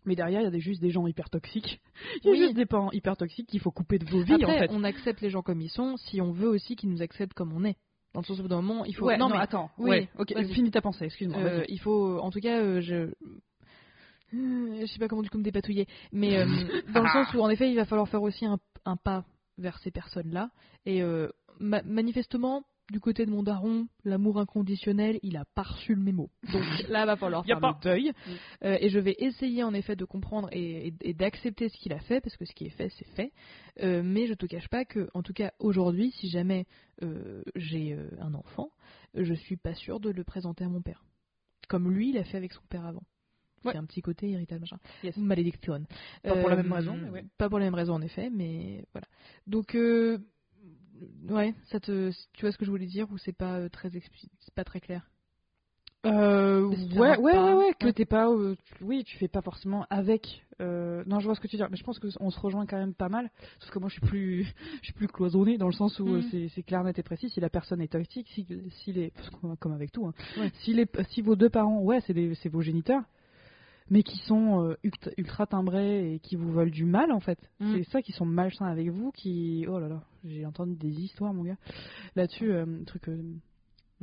[0.06, 1.82] Mais derrière, il y a des- juste des gens hyper toxiques.
[2.24, 2.38] Il y a Oui.
[2.40, 4.70] juste des parents hyper toxiques qu'il faut couper de vos vies, Après, en fait.
[4.72, 7.54] on accepte les gens comme ils sont si on veut aussi qu'ils nous acceptent comme
[7.54, 7.78] on est.
[8.14, 9.06] Dans le sens où, d'un moment, il faut.
[9.08, 9.72] Ouais, non, mais attends.
[9.80, 11.40] oui, ouais, ok, finis ta pensée, excuse-moi.
[11.40, 12.96] Euh, il faut, en tout cas, euh, je.
[12.96, 16.46] Euh, Je sais pas comment du coup me dépatouiller, mais euh,
[16.94, 19.26] dans le sens où en effet il va falloir faire aussi un, un pas
[19.58, 20.50] vers ces personnes-là.
[20.86, 21.30] Et euh,
[21.60, 26.30] ma- manifestement, du côté de mon daron, l'amour inconditionnel, il a pas reçu le mémo.
[26.54, 27.78] Donc là, va falloir faire pas.
[27.78, 28.10] le deuil.
[28.12, 28.32] Mm.
[28.66, 31.92] Euh, et je vais essayer en effet de comprendre et, et- et d'accepter ce qu'il
[31.92, 33.34] a fait, parce que ce qui est fait, c'est fait.
[33.82, 36.66] Euh, mais je te cache pas que, en tout cas aujourd'hui, si jamais
[37.02, 38.70] euh, j'ai un enfant,
[39.16, 41.04] je suis pas sûre de le présenter à mon père.
[41.68, 43.04] Comme lui, il a fait avec son père avant.
[43.66, 43.72] Ouais.
[43.72, 44.78] C'est un petit côté héritage machin.
[45.04, 45.16] Yes.
[45.18, 45.86] Malédiction.
[46.22, 47.26] Pas pour la même raison, mais ouais.
[47.38, 49.08] Pas pour la même raison en effet, mais voilà.
[49.48, 49.74] Donc
[51.30, 53.90] ouais, ça te, tu vois ce que je voulais dire ou c'est pas euh, très
[53.90, 55.10] c'est pas très clair?
[56.06, 56.66] Euh,
[56.98, 60.46] ouais, ouais, ouais, ouais, que t'es pas, euh, tu- oui, tu fais pas forcément avec.
[60.60, 62.38] euh, non, je vois ce que tu veux dire, mais je pense que on se
[62.40, 63.32] rejoint quand même pas mal.
[63.60, 64.44] Sauf que moi, je suis plus,
[64.82, 67.30] je suis plus cloisonné dans le sens où euh, c'est- clair, net et précis.
[67.30, 68.46] Si la personne est toxique, si,
[68.84, 70.52] si les, parce qu'on- comme avec tout, hein, Ouais.
[70.64, 73.04] si les, si vos deux parents, ouais, c'est vos géniteurs,
[73.90, 74.76] mais qui sont euh,
[75.18, 77.40] ultra, timbrés et qui vous veulent du mal en fait.
[77.60, 77.72] Mhm.
[77.74, 81.34] C'est ça qui sont malsains avec vous, qui, oh là là, j'ai entendu des histoires,
[81.34, 81.58] mon gars.
[82.16, 83.08] Là-dessus, euh, truc.
[83.10, 83.22] euh,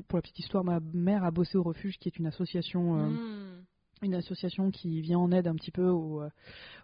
[0.08, 3.08] pour la petite histoire, ma mère a bossé au refuge, qui est une association, euh,
[3.10, 3.64] Mm.
[4.02, 6.22] une association qui vient en aide un petit peu aux,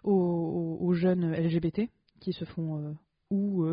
[0.03, 1.89] aux, aux- jeunes LGBT
[2.19, 2.95] qui se font
[3.31, 3.65] ou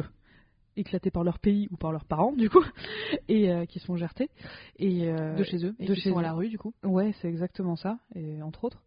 [0.76, 2.64] éclatés par leur pays ou par leurs parents du coup
[3.28, 4.28] et euh, qui se font gerter
[4.78, 6.24] et euh, de chez eux et de qui chez sont à eux.
[6.24, 6.72] la rue du coup.
[6.82, 8.82] Ouais, c'est exactement ça, et entre autres.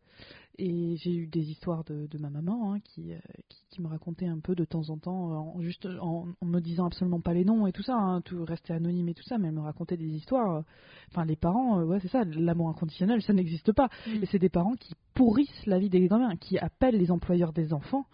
[0.60, 3.88] Et j'ai eu des histoires de, de ma maman hein, qui, euh, qui, qui me
[3.88, 7.34] racontait un peu de temps en temps, en, juste en, en me disant absolument pas
[7.34, 9.62] les noms et tout ça, hein, tout rester anonyme et tout ça, mais elle me
[9.62, 10.58] racontait des histoires.
[10.58, 10.62] euh,
[11.12, 13.90] Enfin, les parents, euh, ouais, c'est ça, l'amour inconditionnel, ça n'existe pas.
[14.08, 14.24] Mm.
[14.24, 17.74] Et c'est des parents qui pourrissent la vie des gamins, qui appellent les employeurs des
[17.74, 18.06] enfants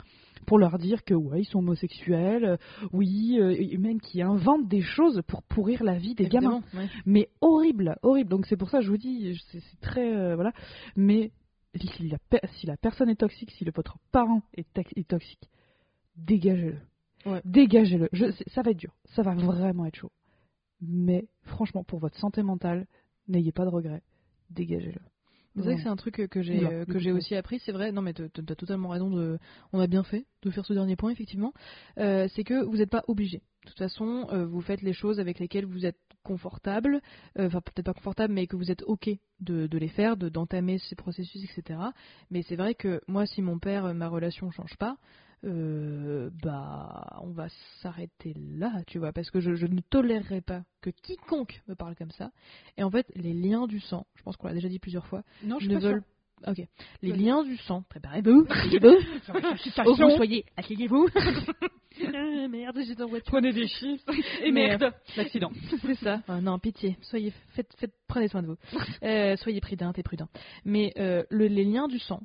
[0.45, 2.57] pour leur dire que ouais, ils sont homosexuels, euh,
[2.91, 6.87] oui, euh, et même qui inventent des choses pour pourrir la vie des gamins ouais.
[7.05, 8.29] mais horrible, horrible.
[8.29, 10.51] Donc c'est pour ça que je vous dis, c'est c'est très euh, voilà.
[10.97, 11.31] Mais
[11.79, 14.67] si la, pe- si la personne est toxique, si le, votre parent est,
[15.07, 15.49] toxique,
[16.17, 16.77] dégagez-le.
[17.25, 17.41] Ouais.
[17.45, 18.09] Dégagez-le.
[18.47, 20.11] Ça va être dur, ça va vraiment être chaud.
[20.81, 22.85] Mais franchement, pour votre santé mentale,
[23.27, 24.03] n'ayez pas de regrets.
[24.49, 24.99] Dégagez-le.
[25.55, 27.91] C'est vrai que c'est un truc que- j'ai euh, que j'ai aussi appris, c'est vrai.
[27.91, 29.37] Non mais t'as t'as totalement raison de.
[29.71, 31.53] On a bien fait de faire ce dernier point effectivement.
[31.99, 33.37] Euh, c'est que vous n'êtes pas obligé.
[33.63, 37.01] De toute façon, euh, vous faites les choses avec lesquelles vous êtes confortable,
[37.37, 39.09] euh, enfin peut-être pas confortable, mais que vous êtes ok
[39.39, 41.79] de, de les faire, de d'entamer ces processus, etc.
[42.31, 44.97] Mais c'est vrai que moi, si mon père, euh, ma relation change pas,
[45.45, 47.47] euh, bah on va
[47.81, 51.95] s'arrêter là, tu vois, parce que je, je ne tolérerai pas que quiconque me parle
[51.95, 52.31] comme ça.
[52.77, 55.23] Et en fait, les liens du sang, je pense qu'on l'a déjà dit plusieurs fois,
[55.43, 56.03] Non, je ne veulent
[56.47, 56.61] Ok.
[57.01, 58.95] Les liens du sang, préparez-vous, asseyez-vous.
[59.85, 61.07] Au vous soyez, asseyez-vous.
[62.11, 63.31] Ah, merde, j'étais en voiture.
[63.31, 64.03] Prenez des chiffres.
[64.43, 65.51] Et merde, l'accident.
[65.83, 66.23] C'est ça.
[66.27, 66.97] Euh, non, pitié.
[67.01, 68.57] Soyez, faites, faites, prenez soin de vous.
[69.03, 70.27] Euh, soyez prudente et prudent.
[70.65, 72.21] Mais euh, le- les liens du sang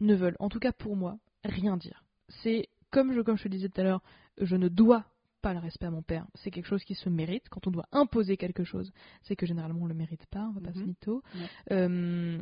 [0.00, 2.02] ne veulent, en tout cas pour moi, rien dire.
[2.42, 4.00] C'est comme je, comme je te disais tout à l'heure,
[4.40, 5.04] je ne dois
[5.42, 6.24] pas le respect à mon père.
[6.36, 7.50] C'est quelque chose qui se mérite.
[7.50, 8.92] Quand on doit imposer quelque chose,
[9.24, 10.48] c'est que généralement on le mérite pas.
[10.48, 10.86] On va pas se Mhm.
[10.86, 11.22] mytho.
[11.34, 11.48] Ouais.
[11.76, 12.40] Euh,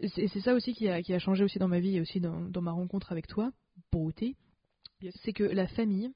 [0.00, 2.20] c'est c'est ça aussi qui a, qui a changé aussi dans ma vie et aussi
[2.20, 3.52] dans, dans ma rencontre avec toi,
[3.90, 4.36] beauté.
[5.00, 5.14] Yes.
[5.24, 6.12] C'est que la famille,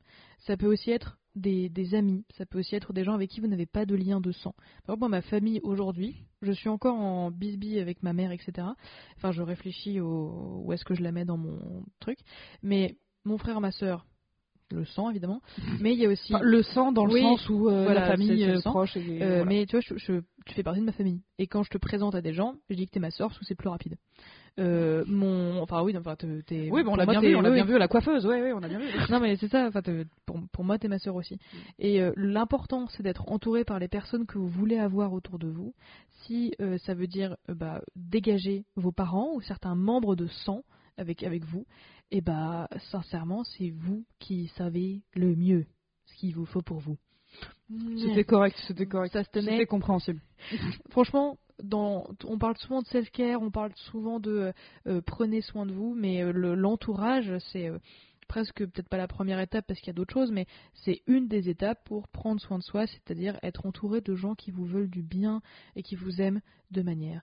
[0.47, 3.41] ça peut aussi être des, des amis, ça peut aussi être des gens avec qui
[3.41, 4.55] vous n'avez pas de lien de sang.
[4.85, 8.69] Par exemple, moi, ma famille aujourd'hui, je suis encore en bisbille avec ma mère, etc.
[9.17, 12.19] Enfin, je réfléchis au, où est-ce que je la mets dans mon truc.
[12.63, 14.07] Mais mon frère, ma soeur,
[14.73, 15.41] le sang évidemment.
[15.81, 16.35] Mais il y a aussi.
[16.35, 18.71] Enfin, le sang dans le Oui, sens où euh, voilà, la c'est- famille euh, sang.
[18.71, 19.45] proche et Euh, voilà.
[19.45, 21.21] Mais tu vois, je, je- tu fais partie de ma famille.
[21.39, 23.39] Et quand je te présente à des gens, je dis que t'es ma soeur, parce
[23.39, 23.97] que c'est plus rapide.
[24.59, 26.27] Euh, mon, enfin oui, enfin t'es.
[26.47, 27.89] t'es- oui, bon, on l'a moi, bien t'es- vu, on l'a oui, bien vu la
[27.89, 28.87] coiffeuse, ouais, ouais, on a bien vu.
[29.11, 29.67] Non mais c'est ça.
[29.69, 29.81] Enfin,
[30.25, 31.39] pour, pour moi, t'es ma soeur aussi.
[31.79, 35.49] Et euh, l'important, c'est d'être entouré par les personnes que vous voulez avoir autour de
[35.49, 35.75] vous.
[36.25, 40.63] Si euh, ça veut dire euh, bah, dégager vos parents ou certains membres de sang
[40.97, 41.67] avec avec vous,
[42.11, 45.67] et bah sincèrement, c'est vous qui savez le mieux
[46.07, 46.97] ce qu'il vous faut pour vous.
[47.99, 49.13] C'était correct, c'était correct.
[49.13, 49.53] Ça se tenait.
[49.53, 50.21] C'était compréhensible.
[50.91, 54.53] Franchement, dans, on parle souvent de self-care, on parle souvent de
[54.87, 57.79] euh, prenez soin de vous, mais euh, le- l'entourage, c'est euh,
[58.29, 61.29] presque peut-être pas la première étape parce qu'il y a d'autres choses, mais c'est une
[61.29, 64.91] des étapes pour prendre soin de soi, c'est-à-dire être entouré de gens qui vous veulent
[64.91, 65.41] du bien
[65.75, 66.41] et qui vous aiment
[66.71, 67.23] de manière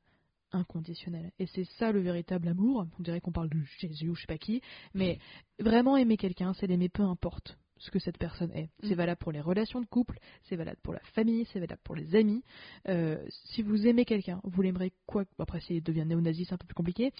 [0.54, 1.32] inconditionnelle.
[1.40, 2.86] Et c'est ça le véritable amour.
[3.00, 4.62] On dirait qu'on parle de Jésus ou je sais pas qui,
[4.94, 5.20] mais
[5.60, 8.70] vraiment aimer quelqu'un, c'est l'aimer peu importe ce que cette personne est.
[8.84, 8.98] C'est Mm.
[8.98, 12.16] valable pour les relations de couple, c'est valable pour la famille, c'est valable pour les
[12.16, 12.44] amis.
[12.88, 13.18] Euh,
[13.52, 16.76] si vous aimez quelqu'un, vous l'aimerez quoi Après, s'il devient néo-nazi, c'est un peu plus
[16.76, 17.12] compliqué.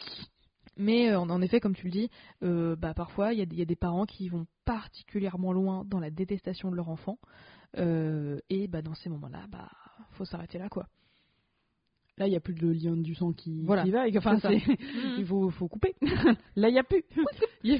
[0.78, 2.10] Mais euh, en, effet, comme tu le dis,
[2.44, 5.52] euh, bah, parfois, il y, a des- il y a des parents qui vont particulièrement
[5.54, 7.18] loin dans la détestation de leur enfant.
[7.78, 9.70] Et bah, dans ces moments-là, bah,
[10.12, 10.88] faut s'arrêter là, quoi.
[12.20, 13.84] Là, il n'y a plus de lien du sang qui, Voilà.
[13.84, 14.08] qui va.
[14.08, 14.50] et- Enfin, C'est ça.
[14.50, 14.78] c'est-
[15.18, 15.96] il faut, faut couper.
[16.56, 17.04] Là, il n'y a plus.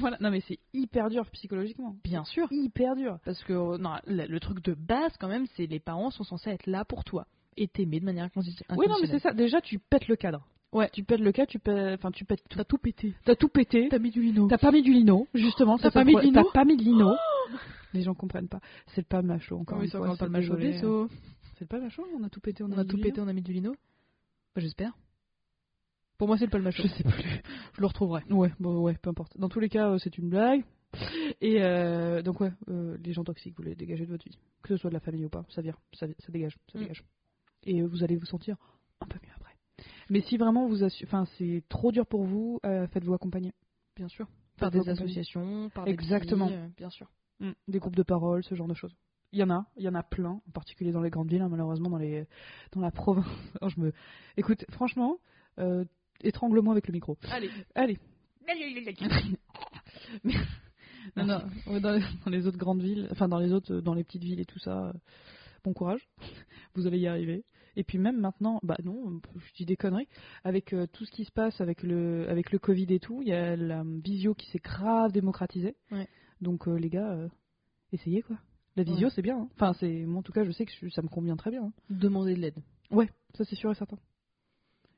[0.00, 0.16] Voilà.
[0.20, 1.94] Non, mais c'est hyper dur psychologiquement.
[2.02, 2.48] Bien sûr.
[2.50, 3.18] Hyper dur.
[3.24, 6.66] Parce que non, le, truc de base, quand même, c'est les parents sont censés être
[6.66, 7.26] là pour toi
[7.56, 8.78] et t'aimer de manière incondi- inconditionnelle.
[8.78, 9.32] Oui, non, mais c'est ça.
[9.32, 10.44] Déjà, tu pètes le cadre.
[10.72, 10.90] Ouais.
[10.92, 11.94] Tu pètes le cadre, tu pètes.
[12.00, 12.42] Enfin, tu pètes.
[12.48, 13.14] T'as tout pété.
[13.24, 13.86] T'as tout pété.
[13.88, 14.48] T'as mis du lino.
[14.48, 15.78] T'as pas mis du lino, justement.
[15.78, 17.12] T'as pas mis pourrait- lino T'as pas mis de lino.
[17.94, 18.58] Les gens comprennent pas.
[18.88, 20.16] C'est le pas macho encore Oui, une c'est fois.
[20.16, 21.08] pas le macho.
[21.56, 22.04] C'est pas macho.
[22.18, 22.64] On a tout pété.
[22.64, 23.76] On, On a, a mis tout du pété, lino on a mis du lino
[24.56, 24.92] J'espère.
[26.18, 26.82] Pour moi, c'est le palmacho.
[26.82, 27.12] Je sais plus.
[27.74, 28.22] Je le retrouverai.
[28.30, 29.36] Ouais, bon, ouais, peu importe.
[29.38, 30.64] Dans tous les cas, euh, c'est une blague.
[31.40, 34.68] Et euh, donc ouais, euh, les gens toxiques, vous les dégagez de votre vie, que
[34.68, 36.82] ce soit de la famille ou pas, ça vient, ça, ça dégage, ça Mm.
[36.82, 37.04] dégage.
[37.64, 38.56] Et vous allez vous sentir
[39.00, 39.56] un peu mieux après.
[40.08, 43.52] Mais si vraiment vous, enfin c'est trop dur pour vous, euh, faites-vous accompagner.
[43.96, 44.28] Bien sûr.
[44.56, 45.02] Par des accompagner.
[45.02, 46.48] associations, par des Exactement.
[46.76, 47.10] bien sûr.
[47.66, 48.94] Des groupes de parole, ce genre de choses.
[49.34, 51.42] Il y en a, il y en a plein, en particulier dans les grandes villes,
[51.42, 52.24] hein, malheureusement dans les,
[52.70, 53.26] dans la province.
[53.68, 53.92] Je me,
[54.36, 55.18] écoute, franchement,
[55.58, 55.84] euh,
[56.22, 57.18] étrangle-moi avec le micro.
[57.32, 57.50] Allez.
[57.74, 57.98] Allez.
[60.24, 60.34] Mais-
[61.16, 63.92] non, non, ouais, dans, les, dans les autres grandes villes, enfin dans les autres, dans
[63.94, 64.92] les petites villes et tout ça, euh,
[65.64, 66.08] bon courage,
[66.76, 67.44] vous allez y arriver.
[67.74, 70.08] Et puis même maintenant, bah non, je dis des conneries,
[70.44, 73.28] avec euh, tout ce qui se passe avec le, avec le Covid et tout, il
[73.28, 75.74] y a la visio qui s'est grave démocratisée.
[75.90, 76.06] Ouais.
[76.40, 77.28] Donc euh, les gars, euh,
[77.92, 78.36] essayez quoi.
[78.76, 79.12] La visio Ouais.
[79.14, 79.38] c'est bien.
[79.38, 79.48] hein.
[79.54, 81.64] Enfin c'est, moi en tout cas je sais que je- ça me convient très bien.
[81.64, 81.72] hein.
[81.90, 82.58] Demander de l'aide.
[82.90, 83.98] Ouais, ça c'est sûr et certain.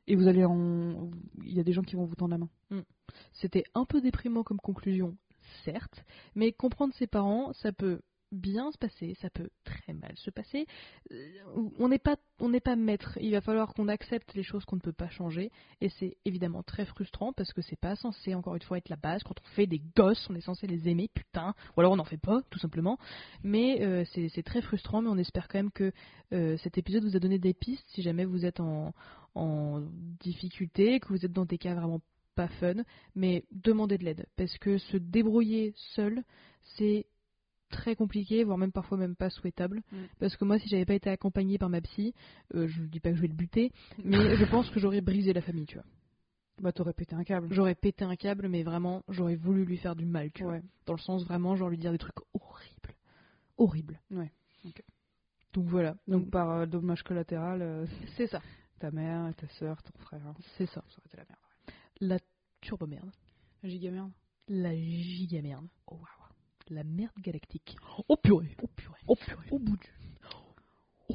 [0.08, 1.10] Et vous allez en,
[1.44, 2.48] il y a des gens qui vont vous tendre la main.
[3.32, 5.16] C'était un peu déprimant comme conclusion,
[5.64, 6.04] certes,
[6.34, 8.00] mais comprendre ses parents, ça peut
[8.32, 10.66] bien se passer, ça peut très mal se passer.
[11.12, 11.38] Euh,
[11.78, 12.16] On n'est pas,
[12.64, 13.18] pas maître.
[13.20, 15.50] Il va falloir qu'on accepte les choses qu'on ne peut pas changer,
[15.80, 18.96] et c'est évidemment très frustrant parce que c'est pas censé encore une fois être la
[18.96, 19.22] base.
[19.22, 22.04] Quand on fait des gosses, on est censé les aimer, putain, ou alors on n'en
[22.04, 22.98] fait pas, tout simplement.
[23.42, 25.92] Mais euh, c'est c'est très frustrant, mais on espère quand même que
[26.32, 28.92] euh, cet épisode vous a donné des pistes si jamais vous êtes en,
[29.34, 29.82] en
[30.20, 32.00] difficulté, que vous êtes dans des cas vraiment
[32.34, 32.74] pas fun,
[33.14, 36.22] mais demandez de l'aide parce que se débrouiller seul,
[36.76, 37.06] c'est
[37.76, 39.82] très compliqué, voire même parfois même pas souhaitable.
[39.92, 39.96] Mm.
[40.18, 42.14] Parce que moi, si j'avais pas été accompagnée par ma psy,
[42.54, 43.70] euh, je dis pas que je vais le buter,
[44.04, 45.84] mais je pense que j'aurais brisé la famille, tu vois.
[46.62, 47.48] Bah t'aurais pété un câble.
[47.50, 50.60] J'aurais pété un câble, mais vraiment, j'aurais voulu lui faire du mal, tu vois.
[50.86, 52.94] Dans le sens vraiment, genre lui dire des trucs horribles.
[53.58, 54.00] Horribles.
[54.10, 54.32] Ouais.
[55.52, 55.96] Donc voilà.
[56.08, 58.40] Donc par euh, dommage collatéral, euh, C'est ça.
[58.78, 60.34] ta mère, ta soeur, ton frère, hein.
[60.56, 60.82] C'est ça.
[60.88, 61.40] ça aurait été la merde.
[62.00, 62.18] La
[62.62, 63.10] turbo merde.
[63.62, 64.12] La giga merde.
[64.48, 65.66] La giga merde.
[65.86, 66.25] Oh waouh.
[66.70, 67.76] La merde galactique.
[68.08, 68.56] Oh purée.
[68.60, 68.98] Oh purée.
[69.06, 69.46] Oh purée.
[69.52, 69.88] Au bout du.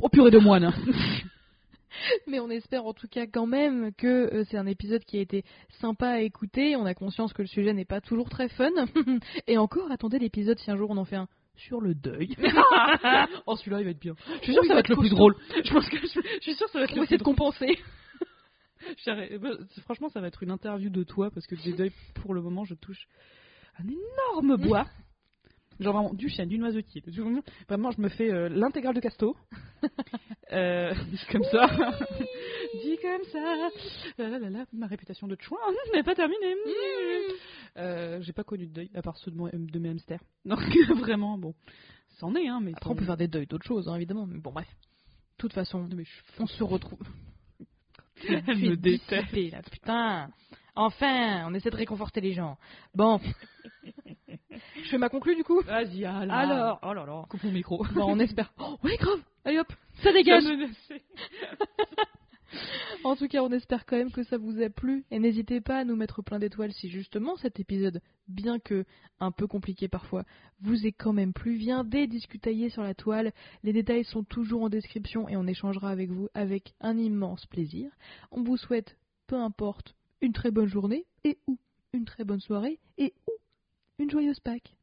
[0.01, 0.73] Oh purée de moine.
[2.27, 5.21] Mais on espère en tout cas quand même que euh, c'est un épisode qui a
[5.21, 5.43] été
[5.81, 6.77] sympa à écouter.
[6.77, 8.69] On a conscience que le sujet n'est pas toujours très fun.
[9.47, 12.33] Et encore, attendez l'épisode si un jour on en fait un sur le deuil.
[13.45, 14.15] oh celui-là il va être bien.
[14.25, 15.35] Je suis sûre Oui, que ça va être le plus drôle.
[15.65, 17.17] Je pense que je, je suis sûre que ça va être On le va essayer
[17.17, 17.77] de compenser.
[19.05, 19.49] Bah,
[19.83, 22.63] Franchement, ça va être une interview de toi parce que des deuils, pour le moment,
[22.63, 23.07] je touche
[23.77, 24.87] un énorme bois.
[25.79, 27.03] Genre vraiment du chien, du noisetier.
[27.67, 29.35] Vraiment, je me fais euh, l'intégrale de Casto.
[30.51, 31.67] euh, dit comme ça.
[32.83, 33.69] dit comme ça.
[34.17, 35.57] La, la, la, la, ma réputation de chouin
[35.93, 36.55] n'est pas terminée.
[37.77, 40.21] Euh, J'ai pas connu de deuil, à part ceux de, moi- de mes hamsters.
[40.45, 40.59] Donc
[40.99, 41.55] vraiment, bon.
[42.19, 42.73] C'en est, hein, mais.
[42.75, 44.27] Après, on peut faire des deuils d'autres choses, hein, évidemment.
[44.27, 44.67] Mais bon, bref.
[44.67, 46.99] De toute façon, Non, mais je- on se retrouve.
[48.27, 49.31] Elle es me déteste.
[49.51, 50.29] là, putain.
[50.75, 52.57] Enfin, on essaie de réconforter les gens.
[52.93, 53.19] Bon.
[54.83, 56.33] Je fais ma conclue du coup Vas-y, alors.
[56.33, 56.79] Alors.
[56.83, 57.25] Oh là là.
[57.29, 57.85] Coupe mon micro.
[57.93, 58.53] Bon, on espère.
[58.59, 59.21] Oh, ouais, grave.
[59.43, 59.71] Allez hop,
[60.03, 60.43] ça dégage.
[63.03, 65.79] En tout cas, on espère quand même que ça vous a plu et n'hésitez pas
[65.79, 68.85] à nous mettre plein d'étoiles si justement cet épisode, bien que
[69.19, 70.23] un peu compliqué parfois,
[70.59, 71.55] vous est quand même plu.
[71.55, 73.31] Viendez discutailler sur la toile.
[73.63, 77.89] Les détails sont toujours en description et on échangera avec vous avec un immense plaisir.
[78.31, 81.57] On vous souhaite, peu importe, une très bonne journée et ou
[81.93, 83.13] une très bonne soirée et
[84.01, 84.73] une joyeuse Pâques.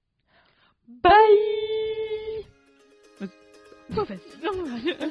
[0.89, 2.47] Bye
[3.91, 5.09] vas-y.